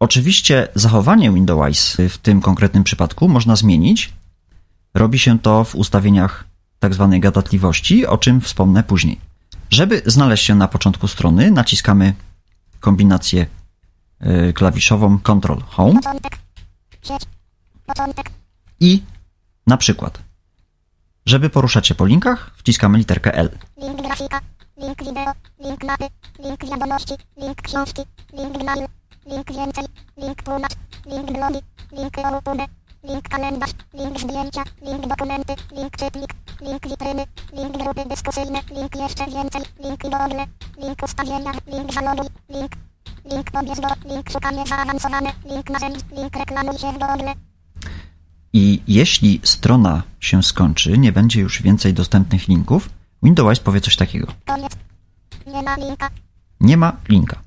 Oczywiście 0.00 0.68
zachowanie 0.74 1.32
Windows 1.32 1.96
w 2.08 2.18
tym 2.18 2.40
konkretnym 2.40 2.84
przypadku 2.84 3.28
można 3.28 3.56
zmienić. 3.56 4.12
Robi 4.94 5.18
się 5.18 5.38
to 5.38 5.64
w 5.64 5.74
ustawieniach 5.74 6.44
tzw. 6.80 7.08
Tak 7.12 7.20
gadatliwości, 7.20 8.06
o 8.06 8.18
czym 8.18 8.40
wspomnę 8.40 8.82
później. 8.82 9.20
Żeby 9.70 10.02
znaleźć 10.06 10.44
się 10.44 10.54
na 10.54 10.68
początku 10.68 11.08
strony, 11.08 11.50
naciskamy 11.50 12.14
kombinację 12.80 13.46
klawiszową 14.54 15.18
Ctrl 15.18 15.60
Home 15.68 16.00
i 18.80 19.02
na 19.66 19.76
przykład, 19.76 20.18
żeby 21.26 21.50
poruszać 21.50 21.86
się 21.86 21.94
po 21.94 22.06
linkach, 22.06 22.50
wciskamy 22.56 22.98
literkę 22.98 23.34
L. 23.34 23.58
Link 23.76 24.02
grafika. 24.02 24.40
Link 24.80 25.04
wideo. 25.04 25.32
Link 25.58 25.84
mapy. 25.84 26.08
Link 26.38 26.64
wiadomości. 26.70 27.14
Link 27.36 27.62
książki. 27.62 28.02
Link 28.32 28.64
mail. 28.64 28.86
Link 29.26 29.52
więcej. 29.52 29.84
Link 30.16 30.42
tłumacz. 30.42 30.72
Link 31.06 31.32
blogi. 31.32 31.60
Link 31.92 32.16
YouTube. 32.16 32.66
Link 33.04 33.28
kalendarz. 33.28 33.70
Link 33.94 34.18
zdjęcia. 34.20 34.62
Link 34.82 35.06
dokumenty. 35.06 35.54
Link 35.72 35.96
czytnik. 35.96 36.34
Link 36.60 36.88
witryny. 36.88 37.24
Link 37.52 37.78
grupy 37.78 38.04
dyskusyjne. 38.08 38.60
Link 38.70 38.96
jeszcze 38.96 39.26
więcej. 39.26 39.62
Link 39.84 40.00
Google. 40.02 40.46
Link 40.78 41.02
ustawienia. 41.02 41.52
Link 41.66 41.92
zaloguj. 41.92 42.26
Link. 42.48 42.72
Link 43.24 43.50
pobierz 43.50 43.80
do. 43.80 44.14
Link 44.14 44.30
szukanie 44.30 44.66
zaawansowane. 44.66 45.32
Link 45.44 45.70
narzędzi. 45.70 46.00
Link 46.16 46.36
reklamuj 46.36 46.78
się 46.78 46.92
w 46.92 46.98
Google. 46.98 47.30
I 48.52 48.82
jeśli 48.88 49.40
strona 49.44 50.02
się 50.20 50.42
skończy, 50.42 50.98
nie 50.98 51.12
będzie 51.12 51.40
już 51.40 51.62
więcej 51.62 51.94
dostępnych 51.94 52.48
linków, 52.48 52.90
Windows 53.22 53.60
powie 53.60 53.80
coś 53.80 53.96
takiego. 53.96 54.26
Koniec. 54.46 54.72
Nie 55.46 55.62
ma 55.62 55.76
linka. 55.76 56.10
Nie 56.60 56.76
ma 56.76 56.96
linka. 57.08 57.40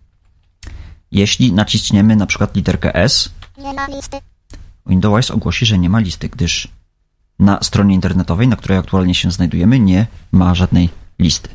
Jeśli 1.11 1.53
naciśniemy 1.53 2.15
na 2.15 2.25
przykład 2.25 2.55
literkę 2.55 2.95
S, 2.95 3.29
Nie 3.57 3.73
ma 3.73 3.87
listy. 3.87 4.17
Windows 4.87 5.31
ogłosi, 5.31 5.65
że 5.65 5.77
nie 5.77 5.89
ma 5.89 5.99
listy, 5.99 6.29
gdyż 6.29 6.67
na 7.39 7.59
stronie 7.61 7.95
internetowej, 7.95 8.47
na 8.47 8.55
której 8.55 8.77
aktualnie 8.77 9.15
się 9.15 9.31
znajdujemy, 9.31 9.79
nie 9.79 10.07
ma 10.31 10.55
żadnej 10.55 10.89
listy. 11.19 11.49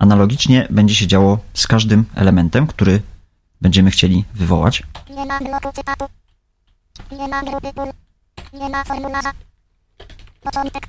Analogicznie 0.00 0.66
będzie 0.70 0.94
się 0.94 1.06
działo 1.06 1.38
z 1.54 1.66
każdym 1.66 2.04
elementem, 2.14 2.66
który 2.66 3.02
będziemy 3.60 3.90
chcieli 3.90 4.24
wywołać. 4.34 4.82
Nie 5.10 5.26
ma 5.26 5.38
bloku 5.38 5.72
cytatu. 5.74 6.04
Nie 7.12 7.28
ma 7.28 7.42
grupy 7.42 7.72
pól. 7.72 7.88
Nie 8.52 8.68
ma 8.68 8.84
formularza. 8.84 9.32
Początek. 10.40 10.88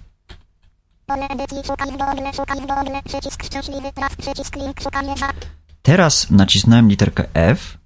Pole 1.06 1.27
edycji 1.27 1.58
szukaj 1.68 1.91
w 1.91 1.98
Google, 1.98 2.27
szukaj 2.36 2.62
w 2.62 2.68
Google, 2.68 2.98
przycisk 3.06 3.44
szczęśliwy 3.44 3.91
traf, 3.96 4.15
przycisk 4.15 4.56
link, 4.56 4.82
szukanie 4.84 5.18
za. 5.18 5.30
Teraz 5.82 6.30
nacisnąłem 6.30 6.89
literkę 6.89 7.24
F. 7.34 7.77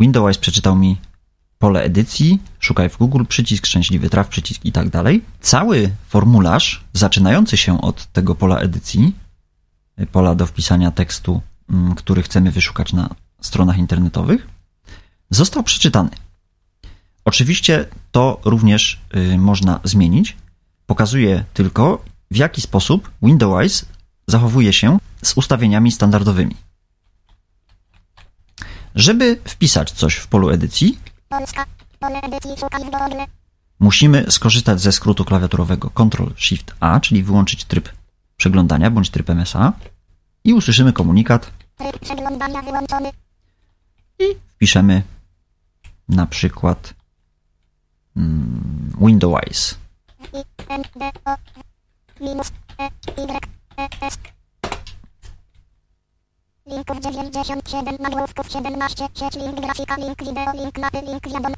Windows 0.00 0.38
przeczytał 0.38 0.76
mi 0.76 0.96
pole 1.58 1.82
edycji, 1.82 2.42
szukaj 2.58 2.88
w 2.88 2.98
Google, 2.98 3.24
przycisk 3.24 3.66
szczęśliwy 3.66 4.10
traf, 4.10 4.28
przycisk 4.28 4.64
i 4.64 4.72
tak 4.72 4.88
dalej. 4.88 5.24
Cały 5.40 5.90
formularz 6.08 6.84
zaczynający 6.92 7.56
się 7.56 7.80
od 7.80 8.06
tego 8.06 8.34
pola 8.34 8.58
edycji, 8.58 9.23
pola 10.12 10.34
do 10.34 10.46
wpisania 10.46 10.90
tekstu, 10.90 11.40
mm, 11.70 11.94
który 11.94 12.22
chcemy 12.22 12.50
wyszukać 12.50 12.92
na 12.92 13.08
stronach 13.40 13.78
internetowych, 13.78 14.48
został 15.30 15.62
przeczytany. 15.62 16.10
Oczywiście 17.24 17.86
to 18.12 18.40
również 18.44 19.00
y, 19.16 19.38
można 19.38 19.80
zmienić. 19.84 20.36
Pokazuje 20.86 21.44
tylko, 21.54 22.04
w 22.30 22.36
jaki 22.36 22.60
sposób 22.60 23.10
Windows 23.22 23.84
zachowuje 24.26 24.72
się 24.72 24.98
z 25.22 25.36
ustawieniami 25.36 25.92
standardowymi. 25.92 26.56
Żeby 28.94 29.40
wpisać 29.44 29.90
coś 29.92 30.14
w 30.14 30.26
polu 30.26 30.50
edycji, 30.50 30.98
Polska. 31.28 31.66
Pole 32.00 32.20
musimy 33.80 34.26
skorzystać 34.30 34.80
ze 34.80 34.92
skrótu 34.92 35.24
klawiaturowego 35.24 35.90
Ctrl-Shift-A, 35.90 37.00
czyli 37.00 37.22
wyłączyć 37.22 37.64
tryb 37.64 37.88
przeglądania 38.36 38.90
bądź 38.90 39.10
tryb 39.10 39.30
MSA 39.30 39.72
i 40.44 40.54
usłyszymy 40.54 40.92
komunikat 40.92 41.50
Tryb 41.76 41.98
przeglądania 41.98 42.62
wyłączony. 42.62 43.10
i 44.18 44.24
wpiszemy 44.54 45.02
na 46.08 46.26
przykład 46.26 46.94
mm, 48.16 48.92
Windows. 49.00 49.74
E 50.34 50.38
Y 53.16 53.38
E 53.76 54.08
Linków 56.66 57.00
97 57.00 57.96
nagłówków 58.00 58.52
17 58.52 59.08
sieć 59.14 59.34
link 59.36 59.60
grafika 59.60 59.96
link 59.96 60.24
wideo 60.24 60.52
link 60.52 60.78
mapy 60.78 61.00
link 61.00 61.28
wiadom 61.28 61.52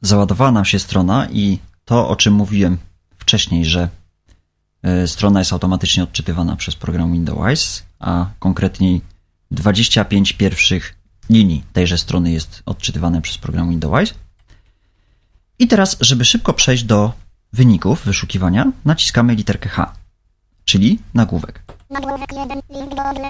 Załadowała 0.00 0.52
nam 0.52 0.64
się 0.64 0.78
strona 0.78 1.28
i 1.30 1.58
to, 1.84 2.08
o 2.08 2.16
czym 2.16 2.34
mówiłem 2.34 2.78
wcześniej, 3.18 3.64
że 3.64 3.88
strona 5.06 5.38
jest 5.38 5.52
automatycznie 5.52 6.02
odczytywana 6.02 6.56
przez 6.56 6.76
program 6.76 7.12
Windows, 7.12 7.82
a 7.98 8.26
konkretniej 8.38 9.00
25 9.50 10.32
pierwszych 10.32 10.96
linii 11.30 11.64
tejże 11.72 11.98
strony 11.98 12.32
jest 12.32 12.62
odczytywane 12.66 13.22
przez 13.22 13.38
program 13.38 13.70
Windows. 13.70 14.14
I 15.58 15.68
teraz, 15.68 15.96
żeby 16.00 16.24
szybko 16.24 16.52
przejść 16.52 16.84
do 16.84 17.12
wyników 17.52 18.04
wyszukiwania, 18.04 18.72
naciskamy 18.84 19.34
literkę 19.34 19.68
H, 19.68 19.92
czyli 20.64 20.98
nagłówek. 21.14 21.62
nagłówek 21.90 22.32
1 22.32 22.60
link 22.70 22.88
Google 22.88 23.26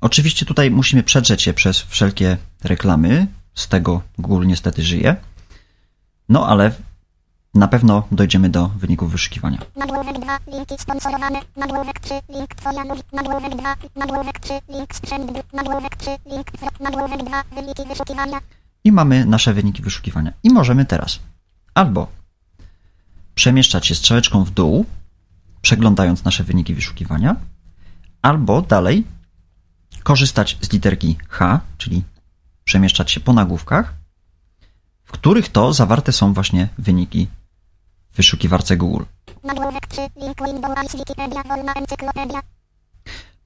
Oczywiście 0.00 0.46
tutaj 0.46 0.70
musimy 0.70 1.02
przedrzeć 1.02 1.42
się 1.42 1.54
przez 1.54 1.78
wszelkie 1.80 2.36
reklamy, 2.64 3.26
z 3.54 3.68
tego 3.68 4.02
Google 4.18 4.46
niestety 4.46 4.82
żyje. 4.82 5.16
No 6.28 6.48
ale 6.48 6.72
na 7.58 7.68
pewno 7.68 8.02
dojdziemy 8.12 8.48
do 8.48 8.68
wyników 8.68 9.12
wyszukiwania. 9.12 9.58
Nagłówek 9.76 10.18
2, 10.18 10.38
linki 10.52 10.74
sponsorowane. 10.78 11.40
Nagłówek 11.56 12.00
3, 12.00 12.14
link 12.28 12.54
twoja 12.54 12.84
mówi. 12.84 13.02
Nagłówek 13.12 13.56
2, 13.56 13.76
nagłówek 13.96 14.38
3, 14.38 14.52
link 14.68 14.94
sprzęt. 14.94 15.32
Nagłówek 15.52 15.96
3, 15.96 16.10
link 16.26 16.46
Nagłówek 16.80 17.24
2, 17.24 17.42
wyniki 17.54 17.82
wyszukiwania. 17.88 18.40
I 18.84 18.92
mamy 18.92 19.24
nasze 19.24 19.54
wyniki 19.54 19.82
wyszukiwania. 19.82 20.32
I 20.42 20.50
możemy 20.50 20.84
teraz 20.84 21.18
albo 21.74 22.06
przemieszczać 23.34 23.86
się 23.86 23.94
strzałeczką 23.94 24.44
w 24.44 24.50
dół, 24.50 24.86
przeglądając 25.62 26.24
nasze 26.24 26.44
wyniki 26.44 26.74
wyszukiwania, 26.74 27.36
albo 28.22 28.62
dalej 28.62 29.04
korzystać 30.02 30.58
z 30.60 30.72
literki 30.72 31.16
H, 31.28 31.60
czyli 31.78 32.02
przemieszczać 32.64 33.10
się 33.10 33.20
po 33.20 33.32
nagłówkach, 33.32 33.94
w 35.04 35.12
których 35.12 35.48
to 35.48 35.72
zawarte 35.72 36.12
są 36.12 36.32
właśnie 36.32 36.68
wyniki 36.78 37.28
wyszukiwarce 38.16 38.76
Google. 38.76 39.04
Nagłówek 39.44 39.86
3. 39.86 40.00
Link 40.16 40.46
Windows 40.46 40.96
Wikipedia. 40.96 41.42
Wolna 41.42 41.72
encyklopedia. 41.72 42.40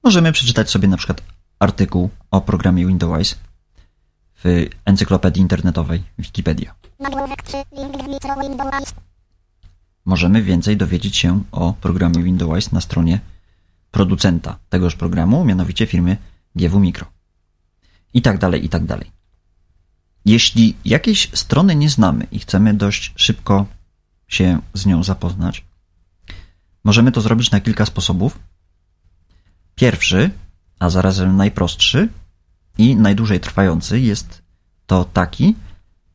Możemy 0.03 0.31
przeczytać 0.31 0.69
sobie 0.69 0.87
na 0.87 0.97
przykład 0.97 1.21
artykuł 1.59 2.09
o 2.31 2.41
programie 2.41 2.87
Windows 2.87 3.35
w 4.43 4.69
encyklopedii 4.85 5.41
internetowej 5.41 6.03
Wikipedia. 6.19 6.75
Nagłówek 6.99 7.43
3. 7.43 7.57
Link 7.71 8.07
Nitro 8.07 8.35
Windows. 8.41 8.93
Możemy 10.05 10.43
więcej 10.43 10.77
dowiedzieć 10.77 11.17
się 11.17 11.43
o 11.51 11.73
programie 11.73 12.23
Windows 12.23 12.71
na 12.71 12.81
stronie 12.81 13.19
producenta 13.91 14.59
tegoż 14.69 14.95
programu, 14.95 15.45
mianowicie 15.45 15.85
firmy 15.85 16.17
GW 16.55 16.79
Micro. 16.79 17.05
I 18.13 18.21
tak 18.21 18.37
dalej, 18.37 18.65
i 18.65 18.69
tak 18.69 18.85
dalej. 18.85 19.11
Jeśli 20.25 20.75
jakiejś 20.85 21.29
strony 21.33 21.75
nie 21.75 21.89
znamy 21.89 22.27
i 22.31 22.39
chcemy 22.39 22.73
dość 22.73 23.13
szybko 23.15 23.65
się 24.27 24.59
z 24.73 24.85
nią 24.85 25.03
zapoznać, 25.03 25.65
możemy 26.83 27.11
to 27.11 27.21
zrobić 27.21 27.51
na 27.51 27.59
kilka 27.59 27.85
sposobów. 27.85 28.39
Pierwszy, 29.75 30.31
a 30.79 30.89
zarazem 30.89 31.37
najprostszy 31.37 32.09
i 32.77 32.95
najdłużej 32.95 33.39
trwający 33.39 33.99
jest 33.99 34.41
to 34.85 35.05
taki, 35.05 35.55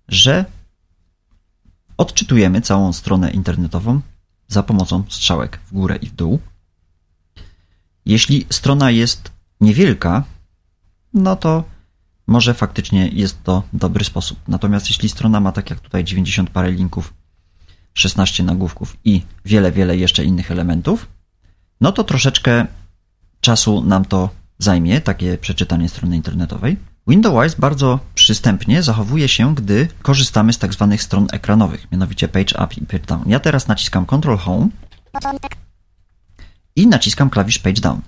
że 0.08 0.44
odczytujemy 1.96 2.60
całą 2.60 2.92
stronę 2.92 3.30
internetową 3.30 4.00
za 4.48 4.62
pomocą 4.62 5.04
strzałek 5.08 5.60
w 5.66 5.72
górę 5.72 5.96
i 5.96 6.06
w 6.06 6.14
dół. 6.14 6.38
Jeśli 8.06 8.46
strona 8.50 8.90
jest 8.90 9.32
niewielka, 9.60 10.24
no 11.14 11.36
to 11.36 11.64
może 12.26 12.54
faktycznie 12.54 13.08
jest 13.08 13.42
to 13.42 13.62
dobry 13.72 14.04
sposób. 14.04 14.38
Natomiast 14.48 14.86
jeśli 14.86 15.08
strona 15.08 15.40
ma 15.40 15.52
tak 15.52 15.70
jak 15.70 15.80
tutaj 15.80 16.04
90 16.04 16.50
parę 16.50 16.72
linków, 16.72 17.14
16 17.98 18.42
nagłówków 18.42 18.96
i 19.04 19.22
wiele, 19.44 19.72
wiele 19.72 19.96
jeszcze 19.96 20.24
innych 20.24 20.50
elementów, 20.50 21.08
no 21.80 21.92
to 21.92 22.04
troszeczkę 22.04 22.66
czasu 23.40 23.84
nam 23.84 24.04
to 24.04 24.30
zajmie, 24.58 25.00
takie 25.00 25.38
przeczytanie 25.38 25.88
strony 25.88 26.16
internetowej. 26.16 26.76
Windows 27.08 27.54
bardzo 27.54 28.00
przystępnie 28.14 28.82
zachowuje 28.82 29.28
się, 29.28 29.54
gdy 29.54 29.88
korzystamy 30.02 30.52
z 30.52 30.58
tak 30.58 30.72
zwanych 30.72 31.02
stron 31.02 31.26
ekranowych, 31.32 31.92
mianowicie 31.92 32.28
Page 32.28 32.64
Up 32.64 32.74
i 32.74 32.86
Page 32.86 33.06
Down. 33.06 33.22
Ja 33.26 33.40
teraz 33.40 33.68
naciskam 33.68 34.06
Ctrl 34.06 34.36
Home 34.36 34.68
i 36.76 36.86
naciskam 36.86 37.30
klawisz 37.30 37.58
Page 37.58 37.80
Down. 37.80 38.00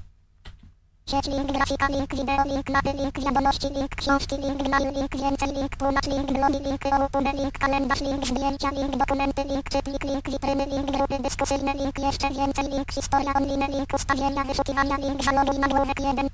Sieć 1.11 1.27
link 1.27 1.53
grafika, 1.53 1.89
link 1.89 2.11
wideo, 2.17 2.45
link 2.45 2.71
mapy, 2.71 2.93
link 2.93 3.21
wiadomości, 3.25 3.67
link 3.77 3.95
książki, 3.97 4.37
link 4.37 4.63
gmail, 4.63 4.93
link 4.95 5.17
więcej, 5.17 5.49
link 5.55 5.77
tłumacz, 5.77 6.07
link 6.07 6.33
blogi, 6.33 6.61
link 6.65 6.85
YouTube, 6.85 7.33
link 7.35 7.59
kalendarz, 7.59 8.01
link 8.01 8.27
zdjęcia, 8.27 8.71
link 8.71 8.97
dokumenty, 8.97 9.45
link 9.45 9.69
czytnik, 9.69 10.05
link 10.05 10.31
witryny, 10.31 10.67
link 10.67 10.91
grupy 10.91 11.19
dyskusyjne, 11.23 11.73
link 11.75 11.99
jeszcze 11.99 12.31
więcej, 12.31 12.65
link 12.71 12.93
historia 12.93 13.33
online, 13.35 13.65
link 13.71 13.95
ustawienia 13.95 14.45
wyszukiwania, 14.45 14.97
link 14.97 15.25
zaloguj 15.25 15.59
nagłówek 15.59 16.01
1. 16.01 16.29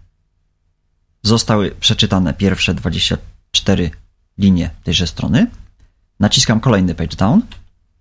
Zostały 1.23 1.71
przeczytane 1.71 2.35
pierwsze 2.35 2.75
24 2.75 3.91
linie 4.39 4.71
tejże 4.85 5.07
strony. 5.07 5.47
Naciskam 6.21 6.61
kolejny 6.61 6.95
Page 6.95 7.17
Down 7.17 7.43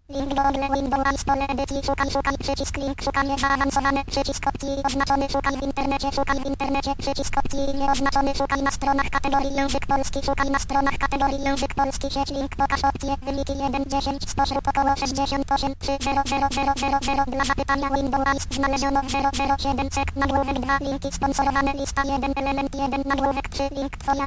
Link 0.09 0.35
Google 0.35 0.67
Windows 0.75 1.23
pole 1.23 1.47
edycji. 1.47 1.81
Szukaj 1.85 2.11
szukaj 2.11 2.37
przycisk 2.37 2.77
link. 2.77 3.01
Szukanie 3.01 3.35
zaawansowane 3.39 4.05
przycisk 4.05 4.47
opcji 4.47 4.69
oznaczony. 4.83 5.29
Szukaj 5.29 5.57
w 5.57 5.63
internecie. 5.63 6.11
Szukaj 6.11 6.39
w 6.39 6.45
internecie. 6.45 6.95
Przycisk 6.97 7.37
opcji 7.37 7.59
nieoznaczony. 7.79 8.35
Szukaj 8.35 8.61
na 8.61 8.71
stronach 8.71 9.09
kategorii 9.09 9.55
język 9.55 9.85
polski. 9.85 10.19
Szukaj 10.25 10.49
na 10.49 10.59
stronach 10.59 10.97
kategorii 10.97 11.43
język 11.43 11.73
polski. 11.73 12.07
Sieć 12.11 12.29
link. 12.29 12.55
Pokaż 12.55 12.83
opcje 12.83 13.15
wyniki 13.25 13.53
1 13.57 13.85
10 13.85 14.29
spośród 14.29 14.67
około 14.67 14.95
68 14.95 15.73
3 15.79 15.97
0 16.01 16.21
0 16.25 16.47
0 16.51 16.73
0 16.79 16.99
0 17.01 17.23
dla 17.27 17.45
zapytania 17.45 17.89
Windows 17.89 18.47
znaleziono 18.51 19.01
0 19.09 19.29
0 19.33 19.55
7 19.59 19.91
sek. 19.91 20.15
Nagłówek 20.15 20.59
2 20.59 20.77
linki 20.81 21.11
sponsorowane. 21.11 21.73
Lista 21.73 22.01
1 22.03 22.33
element 22.35 22.75
1 22.75 23.01
nagłówek 23.05 23.49
3 23.49 23.63
link 23.71 23.97
twoja. 23.97 24.25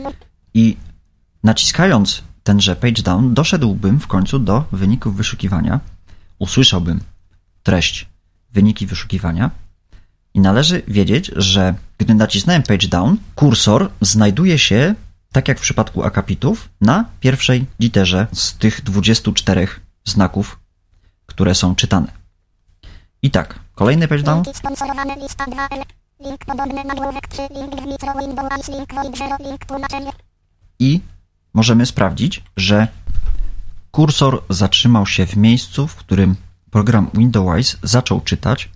I 0.55 0.77
naciskając 1.45 2.23
tenże 2.49 2.77
page 2.77 3.03
down 3.03 3.35
doszedłbym 3.35 4.01
w 4.01 4.07
końcu 4.07 4.39
do 4.39 4.65
wyników 4.73 5.17
wyszukiwania, 5.17 5.81
usłyszałbym 6.39 7.01
treść 7.63 8.07
wyniki 8.51 8.87
wyszukiwania 8.87 9.51
i 10.35 10.41
należy 10.41 10.83
wiedzieć, 10.89 11.31
że 11.37 11.75
gdy 11.99 12.15
nacisnąłem 12.15 12.63
page 12.63 12.89
down, 12.89 13.17
kursor 13.35 13.91
znajduje 14.01 14.59
się, 14.59 14.95
tak 15.33 15.49
jak 15.49 15.59
w 15.59 15.63
przypadku 15.63 16.05
akapitów, 16.05 16.69
na 16.81 17.05
pierwszej 17.21 17.67
literze 17.81 18.27
z 18.33 18.55
tych 18.55 18.83
24 18.83 19.69
znaków, 20.05 20.59
które 21.27 21.55
są 21.55 21.75
czytane. 21.75 22.13
I 23.23 23.31
tak, 23.31 23.59
kolejny 23.75 24.09
page 24.09 24.23
down. 24.23 24.43
linki 24.43 24.59
sponsorowane 24.59 25.17
lista 25.17 25.45
2 25.47 25.69
ele 25.69 25.85
link 26.21 26.45
podobny 26.45 26.85
nagłówek 26.85 27.29
3 27.29 27.43
link 27.55 27.83
w 27.83 27.87
Nitro 27.87 28.13
Windows 28.21 28.69
link 28.69 28.95
VoIP 28.95 29.17
0 29.17 29.37
link 29.41 29.65
tłumaczenie 29.67 30.11
i 30.79 31.01
możemy 31.59 31.87
sprawdzić, 31.87 32.43
że 32.57 32.89
kursor 33.91 34.43
zatrzymał 34.49 35.07
się 35.07 35.27
w 35.27 35.37
miejscu, 35.37 35.87
w 35.87 35.97
którym 35.97 36.37
program 36.71 37.11
Windows 37.15 37.77
zaczął 37.83 38.21
czytać 38.21 38.71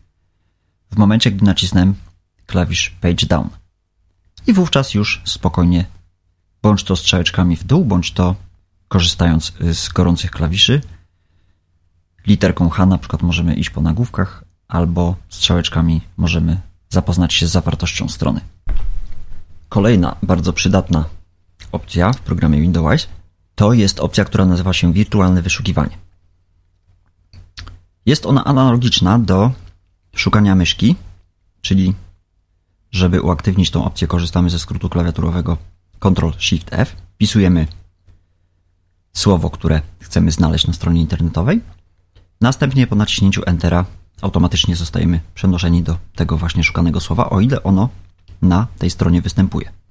w 0.90 0.97
momencie, 0.97 1.31
gdy 1.31 1.45
nacisnąłem 1.45 1.95
klawisz 2.47 2.90
Page 3.01 3.27
Down. 3.27 3.49
I 4.47 4.53
wówczas 4.53 4.95
już 4.95 5.23
spokojnie, 5.25 5.85
bądź 6.62 6.85
to 6.85 6.97
strzałeczkami 6.97 7.57
w 7.57 7.64
dół, 7.64 7.85
bądź 7.85 8.12
to 8.12 8.35
korzystając 8.88 9.53
z 9.73 9.88
gorących 9.88 10.31
klawiszy, 10.31 10.81
literką 12.27 12.68
H 12.68 12.87
na 12.87 12.99
przykład 12.99 13.23
możemy 13.23 13.55
iść 13.55 13.71
po 13.71 13.81
nagłówkach, 13.81 14.45
albo 14.68 15.16
strzałeczkami 15.29 16.01
możemy 16.16 16.61
zapoznać 16.88 17.35
się 17.35 17.47
z 17.47 17.51
zawartością 17.51 18.09
strony. 18.09 18.40
Kolejna 19.68 20.16
bardzo 20.23 20.53
przydatna 20.53 21.05
opcja 21.72 22.12
w 22.12 22.20
programie 22.20 22.61
Windows 22.61 23.06
to 23.54 23.72
jest 23.72 24.00
opcja, 24.00 24.24
która 24.24 24.44
nazywa 24.44 24.72
się 24.72 24.92
wirtualne 24.92 25.42
wyszukiwanie. 25.42 25.98
Jest 28.06 28.26
ona 28.26 28.44
analogiczna 28.44 29.18
do 29.18 29.52
szukania 30.16 30.54
myszki, 30.54 30.96
czyli 31.61 31.94
żeby 32.90 33.20
uaktywnić 33.20 33.70
tą 33.70 33.85
opcję 33.85 34.06
korzystamy 34.06 34.50
ze 34.50 34.58
skrótu 34.58 34.88
klawiaturowego 34.88 35.58
Ctrl-Shift-F. 36.00 36.96
Wpisujemy 37.14 37.66
słowo, 39.12 39.50
które 39.50 39.82
chcemy 40.00 40.30
znaleźć 40.30 40.66
na 40.66 40.72
stronie 40.72 41.00
internetowej. 41.00 41.61
Następnie 42.40 42.87
po 42.87 42.96
naciśnięciu 42.96 43.42
Entera 43.46 43.85
automatycznie 44.22 44.76
zostajemy 44.76 45.20
przenoszeni 45.35 45.82
do 45.82 45.98
tego 46.14 46.37
właśnie 46.37 46.64
szukanego 46.64 47.00
słowa, 47.00 47.30
o 47.30 47.40
ile 47.40 47.62
ono 47.62 47.88
na 48.42 48.66
tej 48.78 48.90
stronie 48.90 49.22
występuje. 49.22 49.82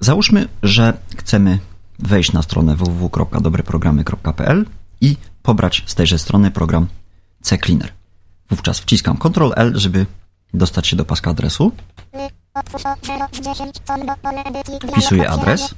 Załóżmy, 0.00 0.48
że 0.62 0.98
chcemy 1.16 1.58
wejść 1.98 2.32
na 2.32 2.42
stronę 2.42 2.76
www.dobreprogramy.pl 2.76 4.66
i 5.00 5.16
pobrać 5.42 5.82
z 5.86 5.94
tejże 5.94 6.18
strony 6.18 6.50
program 6.50 6.86
CCleaner. 7.42 7.92
Wówczas 8.50 8.78
wciskam 8.80 9.16
Ctrl 9.16 9.52
L, 9.56 9.72
żeby 9.76 10.06
dostać 10.54 10.86
się 10.86 10.96
do 10.96 11.04
paska 11.04 11.30
adresu. 11.30 11.72
Ly, 12.12 12.28
otwórz 12.54 12.86
o 12.86 12.94
0 13.06 13.26
z 13.32 13.40
10 13.40 13.76
con 13.86 14.06
do 14.06 14.16
pole 14.22 14.44
edycji 14.44 14.74
Wpisuję 14.90 15.30
adres. 15.30 15.74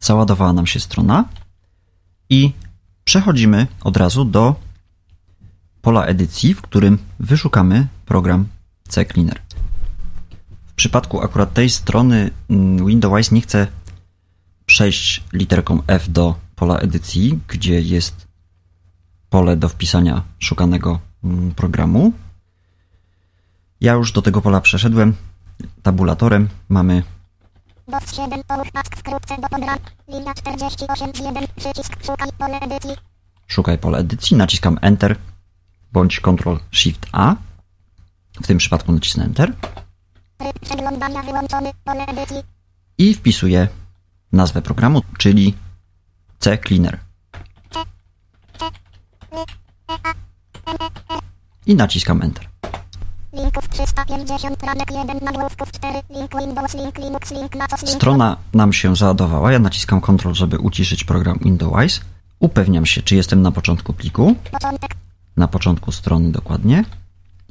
Załadowała 0.00 0.52
nam 0.52 0.66
się 0.66 0.80
strona 0.80 1.24
i 2.30 2.52
przechodzimy 3.04 3.66
od 3.84 3.96
razu 3.96 4.24
do 4.24 4.54
pola 5.82 6.04
edycji, 6.04 6.54
w 6.54 6.62
którym 6.62 6.98
wyszukamy 7.20 7.86
program 8.06 8.46
CCleaner. 8.88 9.40
W 10.66 10.72
przypadku 10.72 11.22
akurat 11.22 11.52
tej 11.52 11.70
strony 11.70 12.30
mm, 12.50 12.86
Windows 12.86 13.32
nie 13.32 13.40
chce 13.40 13.66
przejść 14.66 15.24
literką 15.32 15.82
F 15.86 16.12
do 16.12 16.34
pola 16.56 16.78
edycji, 16.78 17.38
gdzie 17.48 17.80
jest 17.80 18.26
pole 19.30 19.56
do 19.56 19.68
wpisania 19.68 20.22
szukanego 20.38 21.00
mm, 21.24 21.54
programu. 21.54 22.12
Ja 23.80 23.92
już 23.92 24.12
do 24.12 24.22
tego 24.22 24.42
pola 24.42 24.60
przeszedłem 24.60 25.14
tabulatorem. 25.82 26.48
Mamy 26.68 27.02
DOS 27.88 28.16
7, 28.16 28.42
połóż 28.46 28.68
task 28.72 28.96
wkrótce 28.96 29.36
do 29.36 29.48
program, 29.48 29.78
linia 30.08 30.34
48 30.34 31.14
z 31.14 31.18
1, 31.18 31.46
przycisk 31.56 32.04
szukaj 32.06 32.32
pole 32.38 32.60
edycji, 32.60 32.90
szukaj 33.46 33.78
pole 33.78 33.98
edycji, 33.98 34.36
naciskam 34.36 34.78
Enter 34.82 35.16
bądź 35.92 36.20
Ctrl 36.20 36.56
Shift 36.72 37.06
A. 37.12 37.34
W 38.42 38.46
tym 38.46 38.58
przypadku 38.58 38.92
nacisnę 38.92 39.24
Enter 39.24 39.52
tryb 40.36 40.58
przeglądania 40.60 41.22
wyłączony, 41.22 41.70
pole 41.84 42.06
edycji, 42.06 42.36
i 42.98 43.14
wpisuję 43.14 43.68
nazwę 44.32 44.62
programu, 44.62 45.02
czyli 45.18 45.54
C 46.38 46.58
cleaner. 46.58 46.98
I 51.66 51.74
naciskam 51.74 52.22
Enter. 52.22 52.48
Linków 53.36 53.68
350 53.68 54.62
ranek 54.62 54.90
1 54.90 55.18
nagłówków 55.22 55.72
4 55.72 55.98
link 56.10 56.36
Windows 56.40 56.74
link 56.74 56.98
Linux 56.98 57.30
link 57.30 57.56
na 57.56 57.66
coś 57.68 57.82
link 57.82 57.94
Strona 57.94 58.36
nam 58.52 58.72
się 58.72 58.96
załadowała. 58.96 59.52
Ja 59.52 59.58
naciskam 59.58 60.00
Ctrl, 60.00 60.32
żeby 60.32 60.58
uciszyć 60.58 61.04
program 61.04 61.38
Windows. 61.42 62.00
Upewniam 62.40 62.86
się, 62.86 63.02
czy 63.02 63.16
jestem 63.16 63.42
na 63.42 63.52
początku 63.52 63.92
pliku, 63.92 64.34
początek 64.52 64.96
na 65.36 65.48
początku 65.48 65.92
strony 65.92 66.32
dokładnie. 66.32 66.84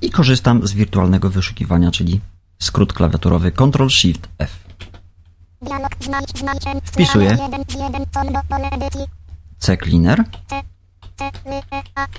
I 0.01 0.11
korzystam 0.11 0.67
z 0.67 0.73
wirtualnego 0.73 1.29
wyszukiwania, 1.29 1.91
czyli 1.91 2.21
skrót 2.59 2.93
klawiaturowy 2.93 3.51
Ctrl 3.51 3.89
Shift 3.89 4.29
F. 4.37 4.51
dialog 5.61 5.95
znajdź 6.01 6.39
znajdź 6.39 6.63
Wpisuję. 6.83 7.29
1 7.29 7.63
z 7.67 7.73
1 7.73 8.05
combo 8.13 8.39
pole 8.49 8.69
edycji 8.69 9.01
C 9.59 9.77
cleaner 9.77 10.23
C 10.47 10.61
C 11.15 11.25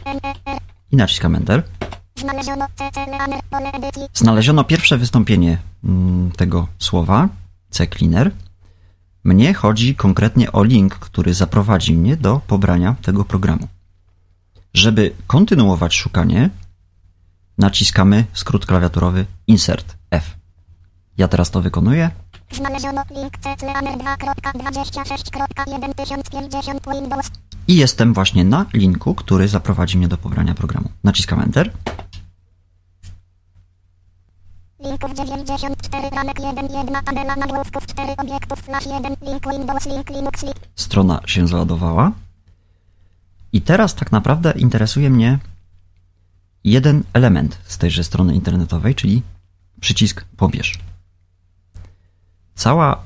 L 0.05 0.21
E 0.25 0.53
E 0.53 0.59
i 0.93 0.97
naciskam 0.97 1.35
Enter. 1.35 1.63
Znaleziono 2.17 2.67
edycji 3.75 4.03
Znaleziono 4.15 4.65
pierwsze 4.65 4.99
wystąpienie 4.99 5.59
mm, 5.85 6.33
tego 6.33 6.67
słowa, 6.79 7.29
C-Cleaner. 7.71 8.31
Mnie 9.25 9.55
chodzi 9.55 9.95
konkretnie 9.95 10.53
o 10.53 10.65
link, 10.65 10.95
który 10.95 11.35
zaprowadzi 11.35 11.97
mnie 11.97 12.17
do 12.17 12.41
pobrania 12.47 12.97
tego 13.03 13.25
programu. 13.25 13.69
Żeby 14.75 15.13
kontynuować 15.27 15.95
szukanie, 15.95 16.51
naciskamy 17.59 18.25
skrót 18.33 18.67
klawiaturowy 18.67 19.27
Insert 19.47 19.97
F. 20.11 20.37
Ja 21.19 21.29
teraz 21.29 21.51
to 21.51 21.63
wykonuję. 21.63 22.11
znaleziono 22.53 23.03
link 23.11 23.39
C 23.39 23.57
Leaner 23.67 23.99
2.26.1050 23.99 26.93
Windows 26.93 27.31
I 27.69 27.77
jestem 27.77 28.15
właśnie 28.15 28.45
na 28.45 28.67
linku, 28.75 29.15
który 29.15 29.49
zaprowadzi 29.49 29.99
mnie 29.99 30.09
do 30.09 30.19
pobrania 30.19 30.55
programu. 30.55 30.89
Naciskam 31.05 31.41
Enter. 31.41 31.71
Linków 34.87 35.15
94 35.15 36.11
ranek 36.11 36.41
1 36.41 36.69
jedna 36.73 37.03
tabela 37.03 37.37
nagłówków 37.37 37.87
4 37.87 38.17
obiektów 38.17 38.59
flash 38.59 38.87
1 38.87 39.17
link 39.23 39.51
Windows 39.53 39.87
link 39.87 40.11
Linux 40.11 40.43
link 40.43 40.57
Strona 40.75 41.21
się 41.27 41.49
załadowała. 41.49 42.13
I 43.53 43.61
teraz 43.61 43.95
tak 43.95 44.13
naprawdę 44.13 44.53
interesuje 44.57 45.11
mnie 45.11 45.39
jeden 46.65 47.03
element 47.13 47.59
z 47.65 47.79
tejże 47.79 48.05
strony 48.05 48.35
internetowej, 48.35 48.95
czyli 48.95 49.23
przycisk 49.81 50.25
pobierz. 50.37 50.79
Cała 52.55 53.03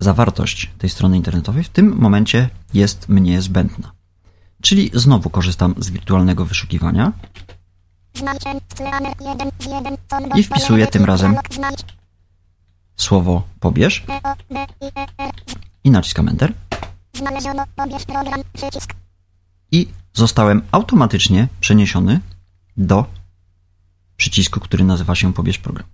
zawartość 0.00 0.70
tej 0.78 0.90
strony 0.90 1.16
internetowej 1.16 1.64
w 1.64 1.68
tym 1.68 1.96
momencie 1.96 2.48
jest 2.74 3.08
mnie 3.08 3.42
zbędna. 3.42 3.92
Czyli 4.62 4.90
znowu 4.94 5.30
korzystam 5.30 5.74
z 5.78 5.90
wirtualnego 5.90 6.44
wyszukiwania 6.44 7.12
I 10.36 10.42
wpisuję 10.42 10.86
tym 10.86 11.04
razem 11.04 11.36
słowo 12.96 13.42
pobierz 13.60 14.04
I 14.08 14.86
E 14.88 15.30
i 15.84 15.90
naciskam 15.90 16.28
Enter. 16.28 16.52
i 19.72 19.88
zostałem 20.12 20.62
automatycznie 20.72 21.48
przeniesiony 21.60 22.20
do 22.76 23.04
przycisku, 24.16 24.60
który 24.60 24.84
nazywa 24.84 25.14
się 25.14 25.32
Pobierz 25.32 25.58
program. 25.58 25.88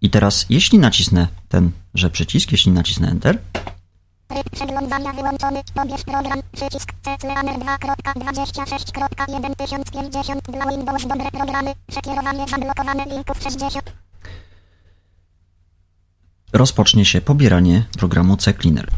I 0.00 0.10
teraz, 0.10 0.46
jeśli 0.48 0.78
nacisnę 0.78 1.28
tenże 1.48 2.10
przycisk, 2.10 2.52
jeśli 2.52 2.72
nacisnę 2.72 3.08
Enter, 3.08 3.38
Tryb 4.44 4.54
przeglądania 4.54 5.12
wyłączony. 5.12 5.62
Pobierz 5.74 6.04
program. 6.04 6.42
Przycisk 6.52 6.92
C 7.02 7.16
Leaner 7.26 7.58
2.26.1050 7.58 10.40
dla 10.52 10.66
Windows. 10.70 11.06
Dobre 11.06 11.30
programy. 11.30 11.74
Przekierowanie 11.86 12.48
zablokowane 12.48 13.04
linków 13.04 13.42
60. 13.42 13.92
rozpocznie 16.52 17.04
się 17.04 17.20
pobieranie 17.20 17.84
programu 17.98 18.36
CCleaner. 18.36 18.90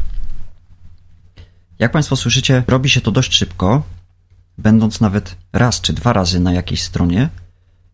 Jak 1.79 1.91
Państwo 1.91 2.15
słyszycie, 2.15 2.63
robi 2.67 2.89
się 2.89 3.01
to 3.01 3.11
dość 3.11 3.33
szybko, 3.33 3.83
będąc 4.57 5.01
nawet 5.01 5.35
raz 5.53 5.81
czy 5.81 5.93
dwa 5.93 6.13
razy 6.13 6.39
na 6.39 6.53
jakiejś 6.53 6.83
stronie, 6.83 7.29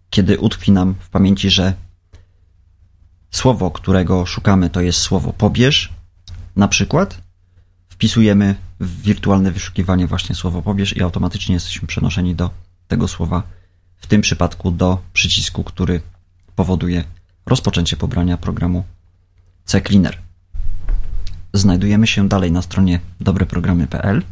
kiedy 0.10 0.40
utkwi 0.40 0.72
nam 0.72 0.96
w 1.00 1.10
pamięci, 1.10 1.50
że 1.50 1.74
słowo, 3.32 3.72
którego 3.72 4.26
szukamy, 4.26 4.70
to 4.70 4.82
jest 4.82 5.00
słowo 5.00 5.34
pobierz, 5.34 5.94
na 6.56 6.68
przykład, 6.68 7.23
wpisujemy 8.04 8.56
w 8.80 9.02
wirtualne 9.02 9.52
wyszukiwanie 9.52 10.08
właśnie 10.08 10.36
słowo 10.36 10.62
pobierz 10.62 10.98
i 10.98 11.04
automatycznie 11.04 11.54
jesteśmy 11.54 11.88
przenoszeni 11.88 12.36
do 12.36 12.50
tego 12.88 13.08
słowa, 13.08 13.44
w 13.98 14.08
tym 14.08 14.22
przypadku 14.22 14.72
do 14.72 15.02
przycisku, 15.14 15.64
który 15.64 16.02
powoduje 16.56 17.04
rozpoczęcie 17.46 17.98
pobrania 17.98 18.38
programu 18.38 18.84
CCleaner. 19.66 20.18
Znajdujemy 21.54 22.08
się 22.08 22.28
dalej 22.30 22.52
na 22.52 22.62
stronie 22.62 23.00
dobreprogramy.pl 23.20 24.24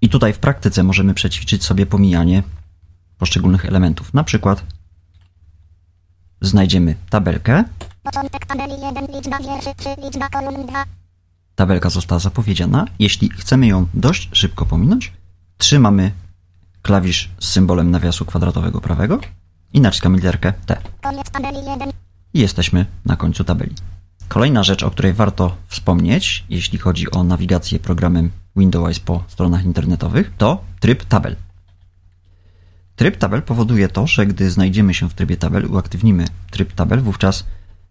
i 0.00 0.08
tutaj 0.08 0.32
w 0.32 0.38
praktyce 0.38 0.82
możemy 0.82 1.14
przećwiczyć 1.14 1.64
sobie 1.64 1.86
pomijanie 1.86 2.42
poszczególnych 3.18 3.64
elementów. 3.64 4.14
Na 4.14 4.24
przykład 4.24 4.64
znajdziemy 6.40 6.94
tabelkę. 7.10 7.64
Początek 8.02 8.46
tabeli 8.46 8.72
1. 8.72 9.06
Liczba 9.14 9.38
wierszy 9.38 9.70
3. 9.76 9.88
Liczba 10.04 10.28
kolumn 10.28 10.66
2. 10.66 10.99
Tabelka 11.60 11.90
została 11.90 12.18
zapowiedziana. 12.18 12.86
Jeśli 12.98 13.30
chcemy 13.30 13.66
ją 13.66 13.86
dość 13.94 14.28
szybko 14.32 14.66
pominąć, 14.66 15.12
trzymamy 15.58 16.12
klawisz 16.82 17.30
z 17.40 17.48
symbolem 17.48 17.90
nawiasu 17.90 18.24
kwadratowego 18.24 18.80
prawego 18.80 19.20
i 19.72 19.80
naciskamy 19.80 20.16
literkę 20.16 20.52
T. 20.66 20.76
Koniec 21.02 21.30
tabeli 21.30 21.56
1. 21.56 21.90
i 22.34 22.40
jesteśmy 22.40 22.86
na 23.06 23.16
końcu 23.16 23.44
tabeli. 23.44 23.74
Kolejna 24.28 24.62
rzecz, 24.62 24.82
o 24.82 24.90
której 24.90 25.12
warto 25.12 25.56
wspomnieć, 25.66 26.44
jeśli 26.48 26.78
chodzi 26.78 27.10
o 27.10 27.24
nawigację 27.24 27.78
programem 27.78 28.30
Windows 28.56 29.00
po 29.00 29.24
stronach 29.28 29.64
internetowych, 29.64 30.32
to 30.38 30.64
tryb 30.80 31.04
tabel. 31.04 31.36
Tryb 32.96 33.16
tabel 33.16 33.42
powoduje 33.42 33.88
to, 33.88 34.06
że 34.06 34.26
gdy 34.26 34.50
znajdziemy 34.50 34.94
się 34.94 35.08
w 35.08 35.14
trybie 35.14 35.36
tabel, 35.36 35.66
uaktywnimy 35.66 36.24
tryb 36.50 36.72
tabel, 36.72 37.00
wówczas 37.00 37.44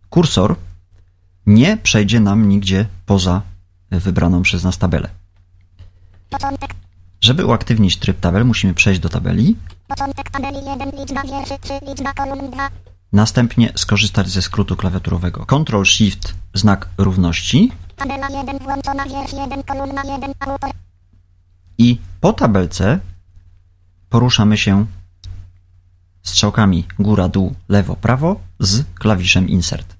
kursor 0.09 0.55
nie 1.45 1.77
przejdzie 1.77 2.19
nam 2.19 2.49
nigdzie 2.49 2.85
poza 3.05 3.41
wybraną 3.91 4.41
przez 4.41 4.63
nas 4.63 4.77
tabelę. 4.77 5.09
Żeby 7.21 7.45
uaktywnić 7.45 7.97
tryb 7.97 8.19
tabel, 8.19 8.45
musimy 8.45 8.73
przejść 8.73 9.01
do 9.01 9.09
tabeli, 9.09 9.55
Początek 9.87 10.29
tabeli 10.29 10.57
1. 10.57 10.91
Liczba 10.99 11.21
wierszy 11.23 11.53
3. 11.61 11.73
Liczba 11.87 12.13
kolumn 12.13 12.51
2. 12.51 12.69
następnie 13.13 13.73
skorzystać 13.75 14.29
ze 14.29 14.41
skrótu 14.41 14.75
klawiaturowego 14.75 15.45
Ctrl 15.45 15.83
Shift 15.83 16.33
znak 16.53 16.89
równości 16.97 17.71
Tabela 17.95 18.29
1. 18.29 18.59
Włączona 18.59 19.05
wiersz 19.05 19.33
1. 19.33 19.63
Kolumna 19.63 20.03
1. 20.03 20.33
Autor. 20.39 20.69
i 21.77 21.97
po 22.21 22.33
tabelce 22.33 22.99
poruszamy 24.09 24.57
się 24.57 24.85
strzałkami 26.23 26.87
góra, 26.99 27.29
dół, 27.29 27.55
lewo, 27.69 27.95
prawo 27.95 28.39
z 28.59 28.83
klawiszem 28.99 29.49
Insert. 29.49 29.95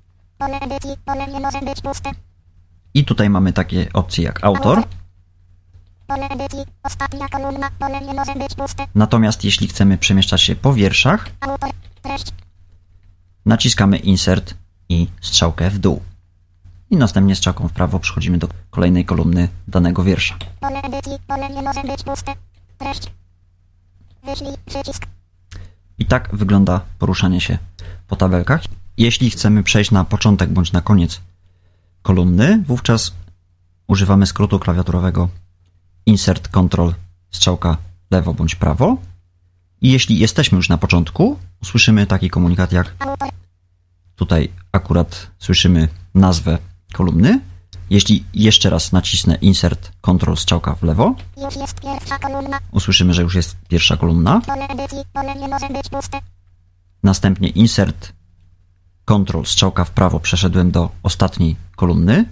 I 2.93 3.05
tutaj 3.05 3.29
mamy 3.29 3.53
takie 3.53 3.87
opcje 3.93 4.23
jak 4.23 4.43
autor, 4.43 4.83
natomiast 8.95 9.43
jeśli 9.43 9.67
chcemy 9.67 9.97
przemieszczać 9.97 10.41
się 10.41 10.55
po 10.55 10.73
wierszach, 10.73 11.29
naciskamy 13.45 13.97
Insert 13.97 14.53
i 14.89 15.07
strzałkę 15.21 15.69
w 15.69 15.79
dół. 15.79 16.01
I 16.89 16.97
następnie 16.97 17.35
strzałką 17.35 17.67
w 17.67 17.73
prawo 17.73 17.99
przechodzimy 17.99 18.37
do 18.37 18.47
kolejnej 18.69 19.05
kolumny 19.05 19.47
danego 19.67 20.03
wiersza. 20.03 20.35
I 25.99 26.05
tak 26.05 26.29
wygląda 26.33 26.81
poruszanie 26.99 27.41
się 27.41 27.57
po 28.07 28.15
tabelkach. 28.15 28.61
Jeśli 28.97 29.29
chcemy 29.29 29.63
przejść 29.63 29.91
na 29.91 30.05
początek 30.05 30.49
bądź 30.49 30.71
na 30.71 30.81
koniec 30.81 31.21
kolumny, 32.01 32.63
wówczas 32.67 33.11
używamy 33.87 34.25
skrótu 34.27 34.59
klawiaturowego 34.59 35.29
Insert 36.05 36.47
Ctrl 36.47 36.89
strzałka 37.31 37.77
lewo 38.11 38.33
bądź 38.33 38.55
prawo. 38.55 38.97
I 39.81 39.91
jeśli 39.91 40.19
jesteśmy 40.19 40.55
już 40.55 40.69
na 40.69 40.77
początku, 40.77 41.39
usłyszymy 41.61 42.07
taki 42.07 42.29
komunikat 42.29 42.71
jak 42.71 42.95
tutaj 44.15 44.51
akurat 44.71 45.27
słyszymy 45.39 45.87
nazwę 46.15 46.57
kolumny. 46.93 47.39
Jeśli 47.89 48.23
jeszcze 48.33 48.69
raz 48.69 48.91
nacisnę 48.91 49.35
Insert 49.35 49.91
Ctrl 50.01 50.35
strzałka 50.35 50.75
w 50.75 50.83
lewo, 50.83 51.15
usłyszymy, 52.71 53.13
że 53.13 53.21
już 53.21 53.35
jest 53.35 53.57
pierwsza 53.67 53.97
kolumna. 53.97 54.41
Następnie 57.03 57.49
insert, 57.49 58.13
Ctrl, 59.09 59.43
strzałka 59.45 59.85
w 59.85 59.91
prawo, 59.91 60.19
przeszedłem 60.19 60.71
do 60.71 60.89
ostatniej 61.03 61.55
kolumny. 61.75 62.25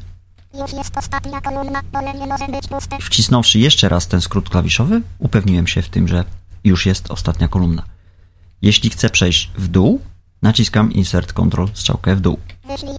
Już 0.54 0.74
jest 0.74 0.98
ostatnia 0.98 1.42
kolumna. 1.42 1.82
Wcisnąwszy 3.02 3.60
jeszcze 3.60 3.90
raz 3.90 4.08
ten 4.08 4.22
skrót 4.22 4.50
klawiszowy, 4.50 5.02
upewniłem 5.20 5.68
się 5.68 5.82
w 5.82 5.90
tym, 5.90 6.08
że 6.08 6.24
już 6.64 6.86
jest 6.86 7.12
ostatnia 7.12 7.48
kolumna. 7.48 7.84
Jeśli 8.62 8.90
chcę 8.90 9.10
przejść 9.10 9.52
w 9.58 9.68
dół, 9.68 10.02
naciskam 10.42 10.92
Insert 10.92 11.34
Control 11.34 11.70
strzałkę 11.74 12.16
w 12.16 12.22
dół. 12.22 12.40
Wyślij. 12.68 12.96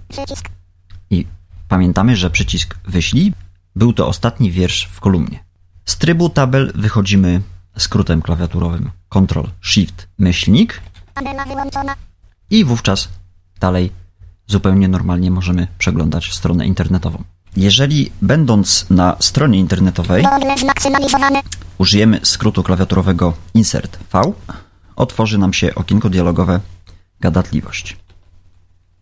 I 1.10 1.26
pamiętamy, 1.68 2.16
że 2.16 2.30
przycisk 2.30 2.78
wyślij 2.84 3.32
był 3.76 3.92
to 3.92 4.06
ostatni 4.06 4.50
wiersz 4.50 4.88
w 4.92 5.00
kolumnie. 5.00 5.44
Z 5.84 5.96
trybu 5.96 6.30
tabel 6.30 6.72
wychodzimy 6.74 7.42
skrótem 7.76 8.22
klawiaturowym 8.22 8.90
Ctrl 9.08 9.44
Shift 9.62 10.08
myślnik 10.18 10.80
i 12.50 12.64
wówczas 12.64 13.08
dalej 13.61 13.92
zupełnie 14.47 14.88
normalnie 14.88 15.31
możemy 15.31 15.66
przeglądać 15.79 16.33
stronę 16.33 16.66
internetową. 16.66 17.25
Jeżeli 17.57 18.12
będąc 18.23 18.87
na 18.90 19.16
stronie 19.21 19.59
internetowej 19.59 20.25
użyjemy 21.79 22.21
skrótu 22.23 22.62
klawiaturowego 22.62 23.33
Insert 23.55 23.99
V, 24.12 24.33
otworzy 24.97 25.38
nam 25.38 25.53
się 25.53 25.75
okienko 25.75 26.11
dialogowe 26.11 26.61
Gadatliwość. 27.21 27.97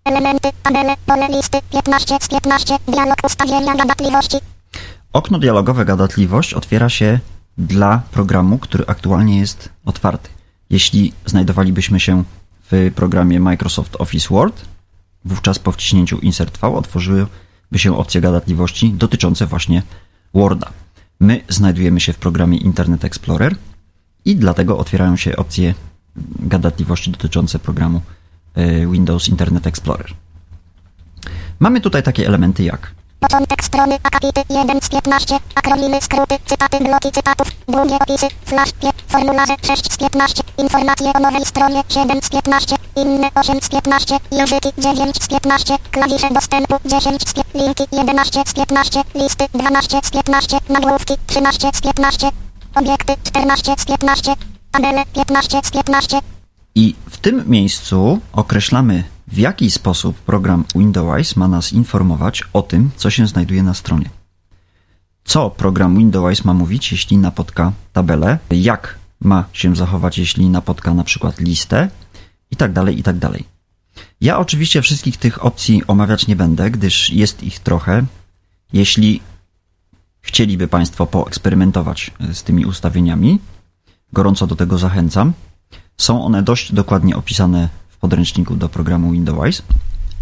Elementy, 0.05 0.49
tabele, 0.62 0.95
pole 1.07 1.29
listy, 1.29 1.59
15 1.73 2.16
z 2.21 2.29
15, 2.29 2.79
dialog 2.88 3.16
ustawienia 3.25 3.75
gadatliwości. 3.75 4.37
Okno 5.12 5.38
dialogowe 5.38 5.85
Gadatliwość 5.85 6.55
otwiera 6.55 6.88
się 6.88 7.19
dla 7.59 8.03
programu, 8.11 8.59
który 8.59 8.85
aktualnie 8.87 9.38
jest 9.38 9.69
otwarty. 9.85 10.29
Jeśli 10.71 11.12
znajdowalibyśmy 11.27 12.01
się 12.01 12.25
w 12.70 12.90
programie 12.94 13.40
Microsoft 13.40 13.96
Office 13.98 14.29
Word, 14.31 14.64
wówczas 15.24 15.59
po 15.59 15.72
wciśnięciu 15.72 16.18
Insert 16.18 16.59
V 16.59 16.68
otworzyłyby 16.68 17.29
się 17.76 17.98
opcje 17.98 18.20
gadatliwości 18.20 18.92
dotyczące 18.92 19.46
właśnie 19.46 19.83
Worda. 20.35 20.70
My 21.20 21.40
znajdujemy 21.48 22.00
się 22.00 22.12
w 22.12 22.18
programie 22.18 22.59
Internet 22.59 23.05
Explorer 23.05 23.57
i 24.24 24.37
dlatego 24.37 24.79
otwierają 24.79 25.16
się 25.16 25.37
opcje 25.37 25.74
gadatliwości 26.38 27.11
dotyczące 27.11 27.59
programu 27.59 28.00
e, 28.55 28.87
Windows 28.87 29.29
Internet 29.29 29.66
Explorer. 29.66 30.14
Mamy 31.61 31.81
tutaj 31.81 32.02
takie 32.02 32.26
elementy 32.26 32.64
jak 32.64 32.94
Początek 33.20 33.64
strony, 33.64 33.98
akapity 34.02 34.42
1 34.50 34.81
z 34.83 34.88
15, 34.88 35.38
akronimy, 35.55 36.00
skróty, 36.00 36.35
cytaty, 36.46 36.79
bloki 36.85 37.12
cytatów, 37.12 37.48
długie 37.68 37.98
opisy, 37.98 38.26
flash, 38.44 38.72
pie, 38.72 38.90
formularze 39.09 39.55
6 39.62 39.92
z 39.92 39.96
15, 39.96 40.42
informacje 40.59 41.12
o 41.12 41.20
nowej 41.20 41.44
stronie 41.44 41.83
7 41.88 42.22
z 42.22 42.29
15, 42.29 42.76
inne 42.96 43.29
8 43.35 43.61
z 43.62 43.68
15, 43.68 44.16
języki 44.33 44.68
9 44.79 45.16
z 45.22 45.29
15, 45.29 45.79
klawisze 45.90 46.31
dostępu 46.31 46.74
10 46.85 47.29
z 47.29 47.33
15, 47.33 47.42
linki 47.55 47.85
11 47.92 48.42
z 48.46 48.52
15, 48.55 49.02
listy 49.14 49.44
12 49.55 50.00
z 50.05 50.11
15, 50.11 50.59
nagłówki 50.68 51.14
13 51.26 51.70
z 51.74 51.81
15, 51.81 52.31
obiekty 52.74 53.12
14 53.24 53.74
z 53.79 53.85
15, 53.85 54.35
tabele 54.70 55.05
15 55.14 55.61
z 55.64 55.70
15, 55.70 56.18
I 56.74 56.94
w 57.11 57.16
tym 57.16 57.44
miejscu 57.50 58.20
określamy, 58.33 59.05
w 59.28 59.38
jaki 59.38 59.70
sposób 59.70 60.16
program 60.16 60.64
Windows 60.74 61.36
ma 61.36 61.48
nas 61.48 61.72
informować 61.72 62.42
o 62.52 62.62
tym, 62.62 62.90
co 62.96 63.10
się 63.10 63.26
znajduje 63.26 63.62
na 63.62 63.74
stronie. 63.74 64.10
Co 65.24 65.50
program 65.50 65.98
Windows 65.98 66.44
ma 66.44 66.54
mówić, 66.54 66.92
jeśli 66.92 67.18
napotka 67.18 67.72
tabelę, 67.92 68.38
jak 68.50 68.98
ma 69.20 69.44
się 69.52 69.76
zachować, 69.76 70.18
jeśli 70.18 70.48
napotka 70.48 70.94
na 70.94 71.04
przykład 71.04 71.40
listę 71.40 71.90
i 72.50 72.56
tak 72.56 72.72
dalej, 72.72 72.98
i 72.98 73.02
tak 73.02 73.18
dalej. 73.18 73.44
Ja 74.20 74.38
oczywiście 74.38 74.82
wszystkich 74.82 75.16
tych 75.16 75.44
opcji 75.44 75.86
omawiać 75.86 76.26
nie 76.26 76.36
będę, 76.36 76.70
gdyż 76.70 77.10
jest 77.10 77.42
ich 77.42 77.58
trochę. 77.58 78.04
Jeśli 78.72 79.20
chcieliby 80.20 80.68
Państwo 80.68 81.06
poeksperymentować 81.06 82.10
z 82.32 82.42
tymi 82.42 82.66
ustawieniami, 82.66 83.38
gorąco 84.12 84.46
do 84.46 84.56
tego 84.56 84.78
zachęcam. 84.78 85.32
Są 85.96 86.24
one 86.24 86.42
dość 86.42 86.72
dokładnie 86.72 87.16
opisane 87.16 87.68
podręczniku 88.00 88.56
do 88.56 88.68
programu 88.68 89.12
Windows 89.12 89.62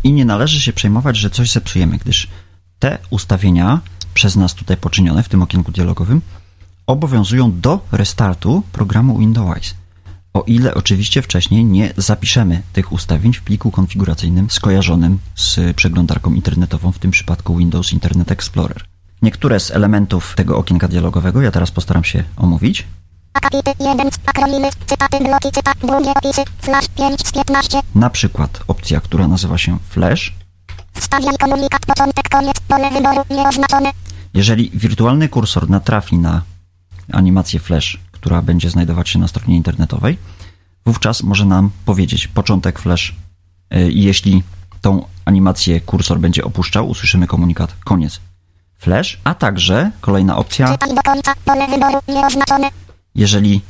i 0.04 0.12
nie 0.12 0.24
należy 0.24 0.60
się 0.60 0.72
przejmować, 0.72 1.16
że 1.16 1.30
coś 1.30 1.52
zepsujemy, 1.52 1.98
gdyż 1.98 2.28
te 2.78 2.98
ustawienia 3.10 3.80
przez 4.14 4.37
nas 4.37 4.54
tutaj 4.54 4.76
poczynione 4.76 5.22
w 5.22 5.28
tym 5.28 5.42
okienku 5.42 5.72
dialogowym 5.72 6.20
obowiązują 6.87 7.60
do 7.60 7.87
restartu 7.92 8.62
programu 8.72 9.18
Windows. 9.18 9.74
O 10.34 10.42
ile 10.46 10.74
oczywiście 10.74 11.22
wcześniej 11.22 11.64
nie 11.64 11.92
zapiszemy 11.96 12.62
tych 12.72 12.92
ustawień 12.92 13.32
w 13.32 13.42
pliku 13.42 13.70
konfiguracyjnym 13.70 14.50
skojarzonym 14.50 15.18
z 15.34 15.76
przeglądarką 15.76 16.34
internetową, 16.34 16.92
w 16.92 16.98
tym 16.98 17.10
przypadku 17.10 17.56
Windows 17.56 17.92
Internet 17.92 18.32
Explorer. 18.32 18.84
Niektóre 19.22 19.60
z 19.60 19.70
elementów 19.70 20.34
tego 20.37 20.58
okienka 20.58 20.88
dialogowego 20.88 21.42
ja 21.42 21.50
teraz 21.50 21.70
postaram 21.70 22.04
się 22.04 22.24
omówić. 22.37 22.87
Akapity 23.35 23.70
1 23.81 24.11
z 24.12 24.18
akronimy, 24.27 24.68
cytaty, 24.87 25.18
bloki 25.25 25.51
cytat, 25.53 25.75
długie 25.81 26.11
opisy, 26.14 26.42
flash 26.59 26.88
5 26.88 27.20
z 27.29 27.33
15, 27.33 27.81
Na 27.94 28.11
przykład 28.11 28.61
opcja, 28.68 29.01
która 29.01 29.29
nazywa 29.29 29.59
się 29.59 29.79
Flash. 29.88 30.33
wstawiaj 30.94 31.37
komunikat, 31.38 31.87
początek, 31.87 32.29
koniec, 32.29 32.61
pole 32.68 32.90
wyboru 32.90 33.23
nieoznaczone, 33.31 33.90
Jeżeli 34.35 34.70
wirtualny 34.75 35.29
kursor 35.29 35.70
natrafi 35.70 36.18
na 36.18 36.42
animację 37.12 37.61
Flash, 37.61 37.99
która 38.12 38.42
będzie 38.42 38.70
znajdować 38.70 39.09
się 39.09 39.18
na 39.18 39.29
stronie 39.29 39.57
internetowej, 39.57 40.18
wówczas 40.87 41.23
może 41.23 41.44
nam 41.44 41.70
powiedzieć 41.85 42.29
początek 42.29 42.79
Flash. 42.79 43.14
I 43.90 44.03
jeśli 44.03 44.42
tą 44.81 45.05
animację 45.25 45.81
kursor 45.81 46.18
będzie 46.18 46.44
opuszczał, 46.44 46.88
usłyszymy 46.88 47.27
komunikat 47.27 47.75
koniec. 47.85 48.20
Flash, 48.79 49.20
a 49.25 49.35
także 49.35 49.90
kolejna 50.01 50.37
opcja, 50.37 50.68
czytaj 50.73 50.94
do 50.94 51.03
końca, 51.03 51.35
pole 51.44 51.66
wyboru 51.68 51.99
nieoznaczone, 52.09 52.68
jeżeli 53.14 53.61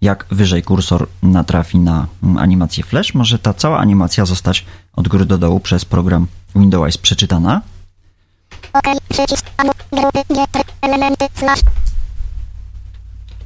jak 0.00 0.26
wyżej 0.30 0.62
kursor 0.62 1.08
natrafi 1.22 1.78
na 1.78 2.06
mm, 2.22 2.38
animację 2.38 2.84
Flash, 2.84 3.14
może 3.14 3.38
ta 3.38 3.54
cała 3.54 3.78
animacja 3.78 4.26
zostać 4.26 4.66
od 4.92 5.08
góry 5.08 5.26
do 5.26 5.38
dołu 5.38 5.60
przez 5.60 5.84
program 5.84 6.26
Windows 6.56 6.98
przeczytana, 6.98 7.62
OK, 8.72 9.00
przycisk, 9.08 9.46
grupy, 9.92 10.34
getry, 10.34 10.62
elementy, 10.82 11.26
flash. 11.34 11.62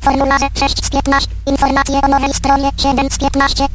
Formularze 0.00 0.48
6 0.54 0.84
z 0.84 0.90
15, 0.90 1.30
informacje 1.46 2.00
o 2.02 2.08
nowej 2.08 2.34
stronie 2.34 2.70
7 2.76 3.10
z 3.10 3.18
15, 3.18 3.66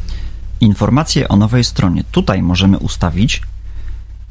informacje 0.61 1.27
o 1.27 1.35
nowej 1.35 1.63
stronie. 1.63 2.03
Tutaj 2.11 2.41
możemy 2.41 2.77
ustawić, 2.77 3.41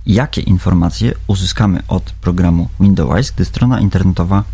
jakie 0.06 0.40
informacje 0.40 1.14
uzyskamy 1.26 1.82
od 1.88 2.02
programu 2.02 2.68
Windows, 2.80 3.30
gdy 3.30 3.44
strona 3.44 3.80
internetowa 3.80 4.44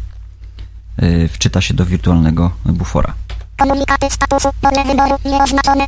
wczyta 1.29 1.61
się 1.61 1.75
do 1.75 1.87
wirtualnego 1.87 2.51
bufora. 2.65 3.15
komunikaty 3.57 4.11
statusu, 4.11 4.49
pole 4.61 4.85
wyboru 4.85 5.17
nieoznaczone. 5.25 5.87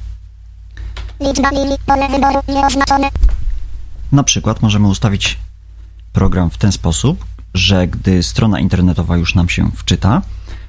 Liczba 1.20 1.50
linii, 1.50 1.76
pole 1.86 2.08
wyboru 2.08 2.40
nieoznaczone. 2.48 3.08
Na 4.12 4.22
przykład 4.22 4.62
możemy 4.62 4.88
ustawić 4.88 5.38
program 6.12 6.50
w 6.50 6.58
ten 6.58 6.72
sposób, 6.72 7.24
że 7.54 7.86
gdy 7.86 8.22
strona 8.22 8.60
internetowa 8.60 9.16
już 9.16 9.34
nam 9.34 9.48
się 9.48 9.70
wczyta, 9.76 10.22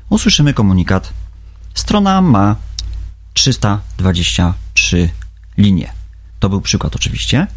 usłyszymy 0.09 0.53
komunikat: 0.53 1.13
Strona 1.73 2.21
ma 2.21 2.55
323 3.33 5.09
linie. 5.57 5.91
To 6.39 6.49
był 6.49 6.61
przykład 6.61 6.95
oczywiście. 6.95 7.47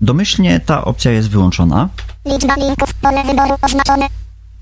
Domyślnie 0.00 0.60
ta 0.60 0.84
opcja 0.84 1.10
jest 1.10 1.28
wyłączona. 1.28 1.88
Liczba 2.26 2.54
linków, 2.56 2.94
pole 2.94 3.24
wyboru 3.24 3.56
oznaczone. 3.62 4.08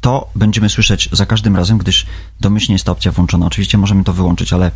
To 0.02 0.30
będziemy 0.34 0.68
słyszeć 0.68 1.08
za 1.12 1.26
każdym 1.26 1.56
razem, 1.56 1.78
gdyż 1.78 2.06
domyślnie 2.40 2.72
jest 2.74 2.84
ta 2.84 2.92
opcja 2.92 3.12
włączona. 3.12 3.46
Oczywiście 3.46 3.78
możemy 3.78 4.04
to 4.04 4.12
wyłączyć, 4.12 4.52
ale 4.52 4.70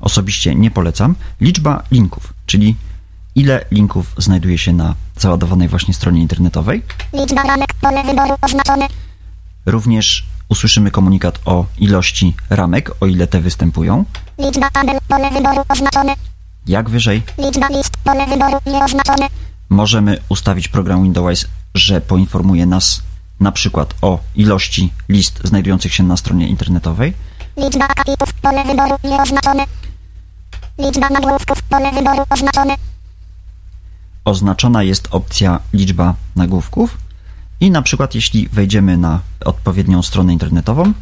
osobiście 0.00 0.54
nie 0.54 0.70
polecam. 0.70 1.14
Liczba 1.40 1.82
linków, 1.90 2.32
czyli 2.46 2.76
ile 3.34 3.64
linków 3.70 4.14
znajduje 4.18 4.58
się 4.58 4.72
na 4.72 4.94
załadowanej 5.18 5.68
właśnie 5.68 5.94
stronie 5.94 6.20
internetowej. 6.20 6.82
Liczba 7.12 7.42
ramek, 7.42 7.74
pole 7.80 8.04
wyboru 8.04 8.34
oznaczone. 8.42 8.86
Również 9.66 10.26
usłyszymy 10.48 10.90
komunikat 10.90 11.38
o 11.44 11.66
ilości 11.78 12.34
ramek, 12.50 12.90
o 13.00 13.06
ile 13.06 13.26
te 13.26 13.40
występują. 13.40 14.04
Liczba 14.38 14.70
tabel, 14.70 14.98
pole 15.08 15.30
wyboru 15.30 15.62
oznaczone. 15.68 16.14
Jak 16.66 16.90
wyżej 16.90 17.22
Liczba 17.38 17.68
list, 17.68 17.96
pole 18.04 18.26
wyboru 18.26 18.58
nieoznaczone. 18.66 19.26
możemy 19.68 20.18
ustawić 20.28 20.68
program 20.68 21.02
Windows, 21.02 21.46
że 21.74 22.00
poinformuje 22.00 22.66
nas 22.66 23.02
na 23.40 23.52
przykład 23.52 23.94
o 24.02 24.18
ilości 24.34 24.92
list 25.08 25.40
znajdujących 25.44 25.94
się 25.94 26.02
na 26.02 26.16
stronie 26.16 26.48
internetowej. 26.48 27.14
Liczba 27.56 27.84
akapitów, 27.88 28.32
pole 28.32 28.64
wyboru 28.64 28.96
nieoznaczone. 29.04 29.64
Liczba 30.78 31.08
nagłówków, 31.08 31.62
pole 31.62 31.92
wyboru 31.92 32.22
oznaczone. 32.30 32.74
Oznaczona 34.24 34.82
jest 34.82 35.08
opcja 35.10 35.60
liczba 35.72 36.14
nagłówków 36.36 36.98
i 37.60 37.70
na 37.70 37.82
przykład 37.82 38.14
jeśli 38.14 38.48
wejdziemy 38.48 38.96
na 38.96 39.20
odpowiednią 39.44 40.02
stronę 40.02 40.32
internetową, 40.32 40.92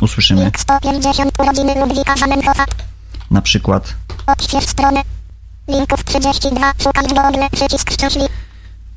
usłyszymy 0.00 0.42
Link 0.44 0.60
150 0.60 1.32
urodziny 1.38 1.74
Ludwika 1.80 2.16
Zamenhofa. 2.16 2.64
na 3.30 3.42
przykład 3.42 3.94
Odśwież 4.26 4.64
stronę. 4.64 5.02
Linków 5.68 6.04
32, 6.04 6.72
szukaj 6.82 7.04
w 7.04 7.08
Google, 7.08 7.38
przycisk 7.52 7.90
szczęśliwy. 7.92 8.28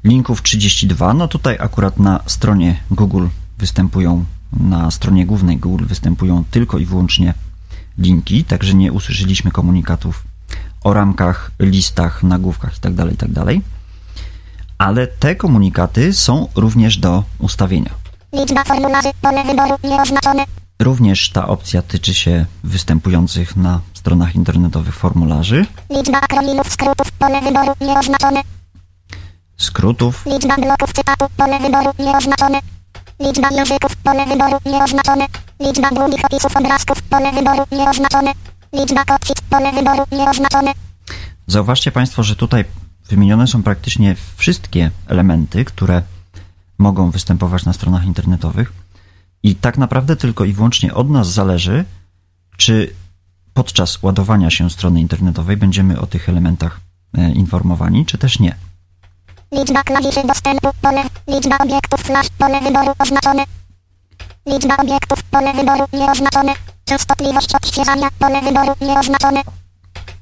Linków 0.04 0.42
32. 0.42 1.14
No 1.14 1.28
tutaj 1.28 1.58
akurat 1.60 2.00
na 2.00 2.20
stronie 2.26 2.84
Google 2.92 3.28
występują, 3.58 4.26
na 4.60 4.92
stronie 4.92 5.26
głównej 5.26 5.58
Google 5.58 5.86
występują 5.86 6.44
tylko 6.52 6.78
i 6.78 6.86
wyłącznie 6.86 7.34
linki, 7.98 8.44
także 8.44 8.74
nie 8.74 8.92
usłyszeliśmy 8.92 9.52
komunikatów 9.52 10.24
o 10.84 10.94
ramkach, 10.94 11.52
listach, 11.60 12.24
nagłówkach 12.24 12.74
itd., 12.74 13.08
itd. 13.12 13.46
Ale 14.78 15.08
te 15.08 15.36
komunikaty 15.36 16.14
są 16.14 16.48
również 16.56 16.98
do 16.98 17.24
ustawienia. 17.40 17.92
Liczba 18.34 18.64
formularzy, 18.64 19.10
pole 19.22 19.44
wyboru 19.44 19.76
nieoznaczone. 19.84 20.46
Również 20.80 21.30
ta 21.30 21.48
opcja 21.48 21.82
tyczy 21.82 22.14
się 22.14 22.46
występujących 22.64 23.56
na 23.56 23.82
stronach 23.94 24.36
internetowych 24.36 24.96
formularzy, 24.96 25.66
Liczba 25.90 26.22
akronimów, 26.22 26.72
skrótów, 26.74 27.12
pole 27.12 27.42
wyboru 27.42 27.74
nieoznaczone. 27.82 28.42
Skrótów, 29.64 30.26
Liczba 30.26 30.56
bloków 30.56 30.94
cytatu, 30.94 31.26
pole 31.38 31.60
wyboru 31.60 31.92
nieoznaczone. 32.00 32.60
Liczba 33.20 33.50
języków, 33.52 33.96
pole 33.96 34.26
wyboru 34.26 34.58
nieoznaczone. 34.66 35.26
Liczba 35.60 35.90
długich 35.90 36.26
opisów 36.26 36.58
obrazków, 36.58 37.02
pole 37.02 37.32
wyboru 37.32 37.64
nieoznaczone. 37.72 38.32
Liczba 38.74 39.06
kotwic, 39.06 39.42
pole 39.42 39.72
wyboru 39.72 40.04
nieoznaczone. 40.12 40.72
Zauważcie 41.48 41.92
Państwo, 41.92 42.24
że 42.24 42.36
tutaj 42.36 42.66
wymienione 43.10 43.48
są 43.48 43.64
praktycznie 43.64 44.16
wszystkie 44.36 44.92
elementy, 45.08 45.66
które 45.66 46.02
mogą 46.78 47.12
występować 47.12 47.66
na 47.66 47.74
stronach 47.74 48.06
internetowych 48.06 48.74
i 49.44 49.56
tak 49.56 49.78
naprawdę 49.78 50.16
tylko 50.16 50.46
i 50.46 50.54
wyłącznie 50.54 50.94
od 50.94 51.10
nas 51.10 51.32
zależy, 51.32 51.86
czy 52.58 52.94
podczas 53.54 54.04
ładowania 54.04 54.50
się 54.50 54.70
strony 54.70 55.02
internetowej 55.02 55.58
będziemy 55.58 56.00
o 56.00 56.08
tych 56.08 56.30
elementach 56.30 56.80
e, 57.18 57.32
informowani, 57.32 58.06
czy 58.06 58.18
też 58.18 58.40
nie. 58.40 58.56
Liczba 59.54 59.84
klawiszy 59.84 60.28
dostępu, 60.28 60.70
pole. 60.82 61.04
Liczba 61.28 61.58
obiektów 61.58 62.00
flash, 62.02 62.30
pole 62.38 62.62
wyboru 62.62 62.94
oznaczone. 63.00 63.44
Liczba 64.46 64.78
obiektów, 64.78 65.24
pole 65.24 65.54
wyboru 65.54 65.86
nieoznaczone. 65.94 66.54
Częstotliwość 66.86 67.56
odświeżania, 67.56 68.08
pole 68.20 68.42
wyboru 68.42 68.74
nieoznaczone. 68.82 69.42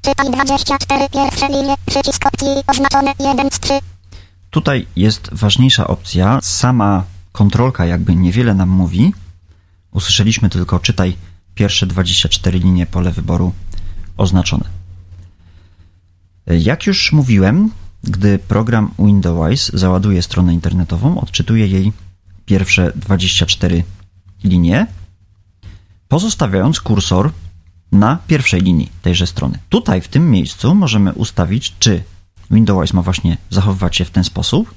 Czytaj 0.02 0.30
24 0.30 1.08
pierwsze 1.08 1.48
linie, 1.48 1.74
przycisk 1.86 2.26
opcji 2.26 2.48
oznaczone 2.66 3.12
1 3.20 3.50
z 3.50 3.60
3. 3.60 3.72
Tutaj 4.50 4.86
jest 4.96 5.28
ważniejsza 5.32 5.86
opcja. 5.86 6.38
Sama 6.42 7.04
kontrolka 7.32 7.86
jakby 7.86 8.14
niewiele 8.16 8.54
nam 8.54 8.68
mówi. 8.68 9.14
Usłyszeliśmy 9.90 10.50
tylko 10.50 10.78
czytaj 10.78 11.16
pierwsze 11.54 11.86
24 11.86 12.58
linie 12.58 12.86
pole 12.86 13.10
wyboru 13.10 13.52
oznaczone. 14.16 14.64
Jak 16.46 16.86
już 16.86 17.12
mówiłem, 17.12 17.70
gdy 18.02 18.38
program 18.38 18.90
Windows 18.98 19.70
załaduje 19.74 20.22
stronę 20.22 20.54
internetową, 20.54 21.20
odczytuje 21.20 21.66
jej 21.66 21.92
pierwsze 22.46 22.92
24 22.96 23.84
linie, 24.44 24.86
pozostawiając 26.08 26.80
kursor 26.80 27.32
na 27.92 28.18
pierwszej 28.26 28.60
linii 28.60 28.92
tejże 29.02 29.26
strony. 29.26 29.58
Tutaj 29.68 30.00
w 30.00 30.08
tym 30.08 30.30
miejscu 30.30 30.74
możemy 30.74 31.12
ustawić, 31.12 31.74
czy 31.78 32.02
Windows 32.50 32.92
ma 32.92 33.02
właśnie 33.02 33.36
zachowywać 33.50 33.96
się 33.96 34.04
w 34.04 34.10
ten 34.10 34.24
sposób, 34.24 34.74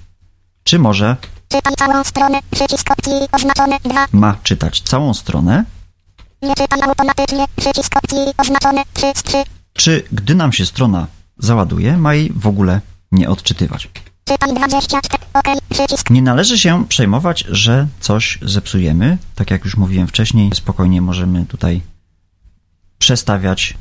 czy 0.63 0.79
może 0.79 1.17
Czytaj 1.47 1.73
całą 1.75 2.03
stronę, 2.03 2.39
przycisk 2.51 2.91
opcji 2.91 3.13
oznaczone 3.31 3.77
2. 3.83 4.07
ma 4.11 4.35
czytać 4.43 4.81
całą 4.81 5.13
stronę, 5.13 5.65
Nie 6.41 6.55
czytaj 6.55 6.81
automatycznie, 6.81 7.45
przycisk 7.55 7.97
opcji 7.97 8.19
oznaczone 8.37 8.83
3 8.93 9.11
z 9.15 9.23
3. 9.23 9.37
czy 9.73 10.03
gdy 10.11 10.35
nam 10.35 10.53
się 10.53 10.65
strona 10.65 11.07
załaduje, 11.37 11.97
ma 11.97 12.13
jej 12.13 12.31
w 12.35 12.47
ogóle 12.47 12.81
nie 13.13 13.29
odczytywać. 13.29 13.89
Czytaj 14.25 14.53
24, 14.55 15.23
OK, 15.33 15.47
przycisk. 15.69 16.09
Nie 16.09 16.21
należy 16.21 16.59
się 16.59 16.85
przejmować, 16.87 17.45
że 17.49 17.87
coś 17.99 18.39
zepsujemy. 18.41 19.17
Tak 19.35 19.51
jak 19.51 19.65
już 19.65 19.77
mówiłem 19.77 20.07
wcześniej, 20.07 20.51
spokojnie 20.53 21.01
możemy 21.01 21.45
tutaj 21.45 21.81
przestawiać, 22.97 23.77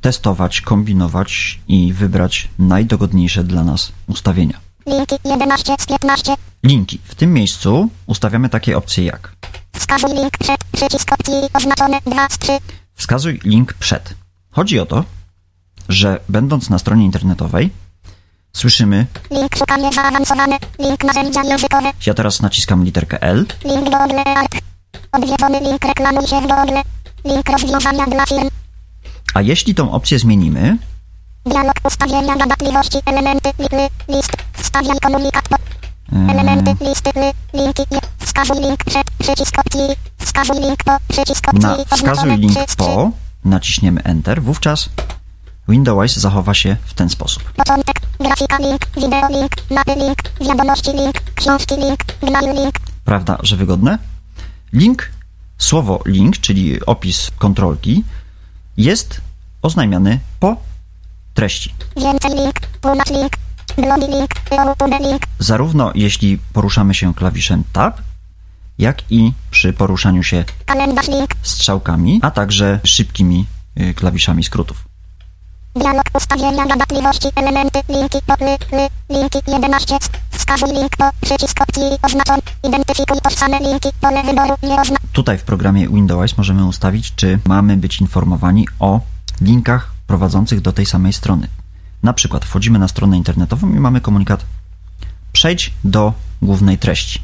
testować, 0.00 0.60
kombinować 0.60 1.60
i 1.68 1.92
wybrać 1.92 2.48
najdogodniejsze 2.58 3.44
dla 3.44 3.64
nas 3.64 3.92
ustawienia. 4.06 4.60
Linki 4.86 5.14
11 5.24 5.74
z 5.78 5.86
15. 5.86 6.34
Linki. 6.62 6.98
W 7.04 7.14
tym 7.14 7.32
miejscu 7.32 7.88
ustawiamy 8.06 8.48
takie 8.48 8.76
opcje 8.76 9.04
jak 9.04 9.36
Wskazuj 9.76 10.10
link 10.14 10.38
przed, 10.38 10.64
przycisk 10.72 11.12
opcji 11.12 11.34
oznaczone 11.52 12.00
2 12.06 12.28
z 12.28 12.38
3. 12.38 12.52
wskazuj 12.94 13.40
link 13.44 13.72
przed. 13.72 14.14
Chodzi 14.50 14.80
o 14.80 14.86
to, 14.86 15.04
że 15.88 16.20
będąc 16.28 16.70
na 16.70 16.78
stronie 16.78 17.04
internetowej, 17.04 17.70
słyszymy, 18.56 19.06
Link 19.30 19.56
szukanie 19.56 19.92
zaawansowane. 19.92 20.58
Link 20.78 21.04
narzędzia 21.04 21.42
językowe. 21.42 21.92
ja 22.06 22.14
teraz 22.14 22.42
naciskam 22.42 22.84
literkę 22.84 23.22
L, 23.22 23.46
Link 23.64 23.84
Google. 23.84 24.16
Odwiedzony 25.12 25.60
link 25.60 25.84
reklamuj 25.84 26.26
się 26.26 26.40
w 26.40 26.46
Google. 26.46 26.78
Link 27.24 27.48
rozwiązania 27.50 28.06
dla 28.06 28.26
firm. 28.26 28.48
a 29.34 29.42
jeśli 29.42 29.74
tą 29.74 29.92
opcję 29.92 30.18
zmienimy, 30.18 30.78
Dialog 31.46 31.74
ustawienia 31.84 32.36
gadatliwości 32.36 32.98
elementy 33.06 33.48
li, 33.58 34.16
list. 34.16 34.32
Wstawiaj 34.52 35.00
komunikat 35.02 35.48
po. 35.48 35.56
Eee. 35.56 36.30
Elementy 36.30 36.84
listy 36.84 37.10
li, 37.20 37.60
linki. 37.62 37.82
Wskazuj 38.18 38.60
link 38.60 38.84
przed 38.84 39.10
przycisk 39.18 39.58
opcji. 39.58 39.80
Wskazuj 40.18 40.60
link 40.60 40.84
po 40.84 40.92
przycisk 41.08 41.48
opcji. 41.48 41.68
na 41.90 41.96
wskazuj 41.96 42.36
link 42.36 42.52
3 42.52 42.60
z 42.62 42.66
3. 42.66 42.76
po, 42.76 43.10
naciśniemy 43.44 44.02
Enter, 44.02 44.42
wówczas 44.42 44.88
Windows 45.68 46.16
zachowa 46.16 46.54
się 46.54 46.76
w 46.84 46.94
ten 46.94 47.08
sposób. 47.08 47.52
Grafika 48.20 48.58
link, 48.58 48.80
wideo 48.94 49.28
link, 49.28 49.52
mapy 49.70 49.94
link, 49.94 50.18
wiadomości 50.40 50.92
link, 50.92 51.20
książki 51.34 51.74
link, 51.76 52.00
link. 52.54 52.74
Prawda, 53.04 53.38
że 53.42 53.56
wygodne? 53.56 53.98
Link, 54.72 55.10
słowo 55.58 56.02
link, 56.06 56.38
czyli 56.38 56.86
opis 56.86 57.30
kontrolki, 57.38 58.04
jest 58.76 59.20
oznajmiany 59.62 60.18
po 60.40 60.56
treści. 61.34 61.74
Więcej 61.96 62.30
link, 62.34 62.60
tłumacz 62.80 63.10
link, 63.10 63.32
blogi 63.76 64.12
link, 64.12 64.30
link. 65.00 65.22
Zarówno 65.38 65.92
jeśli 65.94 66.38
poruszamy 66.52 66.94
się 66.94 67.14
klawiszem 67.14 67.64
Tab, 67.72 68.00
jak 68.78 69.12
i 69.12 69.32
przy 69.50 69.72
poruszaniu 69.72 70.22
się 70.22 70.44
strzałkami, 71.42 72.20
a 72.22 72.30
także 72.30 72.80
szybkimi 72.84 73.46
y, 73.80 73.94
klawiszami 73.94 74.44
skrótów. 74.44 74.85
Dialog 75.76 76.04
ustawienia 76.14 76.66
gadatliwości 76.66 77.28
elementy 77.36 77.80
linki 77.88 78.18
po 78.26 78.34
ly, 78.44 78.56
ly, 78.72 78.88
linki 79.10 79.38
11. 79.48 79.98
Wskazuj 80.30 80.72
link 80.72 80.96
po 80.96 81.10
przycisk 81.20 81.60
opcji 81.62 81.82
oznaczony. 82.02 82.42
Identyfikuj 82.62 83.20
tożsame 83.22 83.58
linki, 83.58 83.88
pole 84.00 84.22
wyboru 84.22 84.54
nie 84.62 84.80
ozna. 84.80 84.96
Tutaj 85.12 85.38
w 85.38 85.42
programie 85.42 85.88
Windows 85.88 86.38
możemy 86.38 86.64
ustawić, 86.64 87.14
czy 87.14 87.38
mamy 87.44 87.76
być 87.76 88.00
informowani 88.00 88.68
o 88.80 89.00
linkach 89.40 89.92
prowadzących 90.06 90.60
do 90.60 90.72
tej 90.72 90.86
samej 90.86 91.12
strony. 91.12 91.48
Na 92.02 92.12
przykład 92.12 92.44
wchodzimy 92.44 92.78
na 92.78 92.88
stronę 92.88 93.16
internetową 93.16 93.70
i 93.70 93.80
mamy 93.80 94.00
komunikat 94.00 94.44
przejdź 95.32 95.72
do 95.84 96.12
głównej 96.42 96.78
treści. 96.78 97.20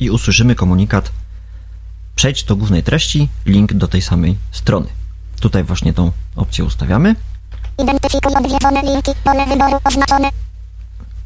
I 0.00 0.10
usłyszymy 0.10 0.54
komunikat 0.54 1.12
przejdź 2.14 2.44
do 2.44 2.56
głównej 2.56 2.82
treści, 2.82 3.28
link 3.46 3.72
do 3.72 3.88
tej 3.88 4.02
samej 4.02 4.36
strony. 4.52 4.86
Tutaj 5.40 5.64
właśnie 5.64 5.92
tą 5.92 6.12
opcję 6.36 6.64
ustawiamy. 6.64 7.16
Identyfikuj 7.78 8.34
odwiedzone 8.34 8.82
linki, 8.82 9.12
pole 9.24 9.46
wyboru 9.46 9.78
oznaczone. 9.84 10.30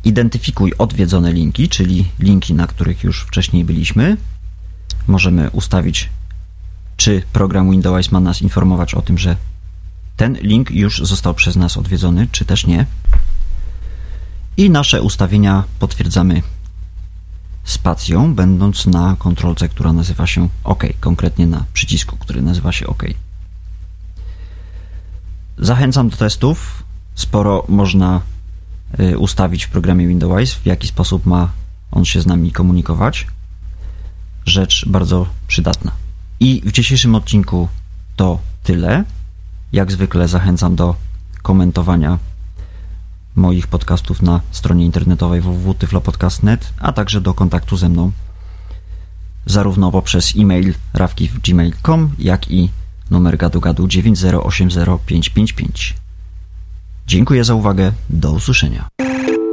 Identyfikuj 0.04 0.72
odwiedzone 0.78 1.32
linki, 1.32 1.68
czyli 1.68 2.08
linki, 2.18 2.54
na 2.54 2.66
których 2.66 3.04
już 3.04 3.22
wcześniej 3.22 3.64
byliśmy. 3.64 4.16
Możemy 5.06 5.50
ustawić, 5.50 6.08
czy 6.96 7.22
program 7.32 7.70
Windows 7.70 8.12
ma 8.12 8.20
nas 8.20 8.42
informować 8.42 8.94
o 8.94 9.02
tym, 9.02 9.18
że 9.18 9.36
ten 10.16 10.34
link 10.34 10.70
już 10.70 10.98
został 10.98 11.34
przez 11.34 11.56
nas 11.56 11.76
odwiedzony, 11.76 12.28
czy 12.32 12.44
też 12.44 12.66
nie. 12.66 12.86
I 14.57 14.70
nasze 14.70 15.03
ustawienia 15.03 15.64
potwierdzamy 15.78 16.42
spacją, 17.64 18.34
będąc 18.34 18.86
na 18.86 19.16
kontrolce, 19.18 19.68
która 19.68 19.92
nazywa 19.92 20.26
się 20.26 20.48
OK, 20.64 20.84
konkretnie 21.01 21.46
na 21.46 21.64
przycisku, 21.72 22.16
który 22.16 22.42
nazywa 22.42 22.72
się 22.72 22.86
OK. 22.86 23.03
Zachęcam 25.61 26.08
do 26.08 26.16
testów. 26.16 26.84
Sporo 27.14 27.64
można 27.68 28.20
y, 29.00 29.18
ustawić 29.18 29.64
w 29.64 29.70
programie 29.70 30.08
Windows, 30.08 30.54
w 30.54 30.66
jaki 30.66 30.88
sposób 30.88 31.26
ma 31.26 31.48
on 31.92 32.04
się 32.04 32.20
z 32.20 32.26
nami 32.26 32.52
komunikować. 32.52 33.26
Rzecz 34.46 34.88
bardzo 34.88 35.26
przydatna. 35.46 35.92
I 36.40 36.62
w 36.64 36.72
dzisiejszym 36.72 37.14
odcinku 37.14 37.68
to 38.16 38.38
tyle. 38.62 39.04
Jak 39.72 39.92
zwykle 39.92 40.28
zachęcam 40.28 40.76
do 40.76 40.94
komentowania 41.42 42.18
moich 43.36 43.66
podcastów 43.66 44.22
na 44.22 44.40
stronie 44.50 44.84
internetowej 44.84 45.40
www.tyflopodcast.net, 45.40 46.72
a 46.78 46.92
także 46.92 47.20
do 47.20 47.34
kontaktu 47.34 47.76
ze 47.76 47.88
mną 47.88 48.12
zarówno 49.46 49.92
poprzez 49.92 50.32
e-mail 50.36 50.74
rawki.gmail.com, 50.92 52.11
jak 52.18 52.50
i 52.50 52.70
numer 53.11 53.36
gadu 53.36 53.61
gadu 53.61 53.86
9080555. 53.86 55.94
Dziękuję 57.06 57.44
za 57.44 57.54
uwagę. 57.54 57.92
Do 58.11 58.32
usłyszenia. 58.32 58.88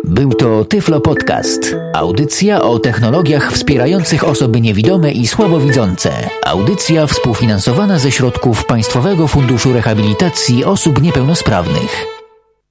Był 0.04 0.34
to 0.34 0.66
Tyflo 0.66 1.02
Podcast. 1.02 1.76
Audycja 1.94 2.62
o 2.62 2.80
technologiach 2.80 3.52
wspierających 3.52 4.24
osoby 4.24 4.62
niewidome 4.62 5.12
i 5.12 5.28
słabowidzące. 5.28 6.30
Audycja 6.46 7.08
współfinansowana 7.08 8.00
ze 8.00 8.12
środków 8.12 8.66
Państwowego 8.66 9.28
Funduszu 9.28 9.74
Rehabilitacji 9.74 10.66
Osób 10.66 11.02
Niepełnosprawnych. 11.02 12.17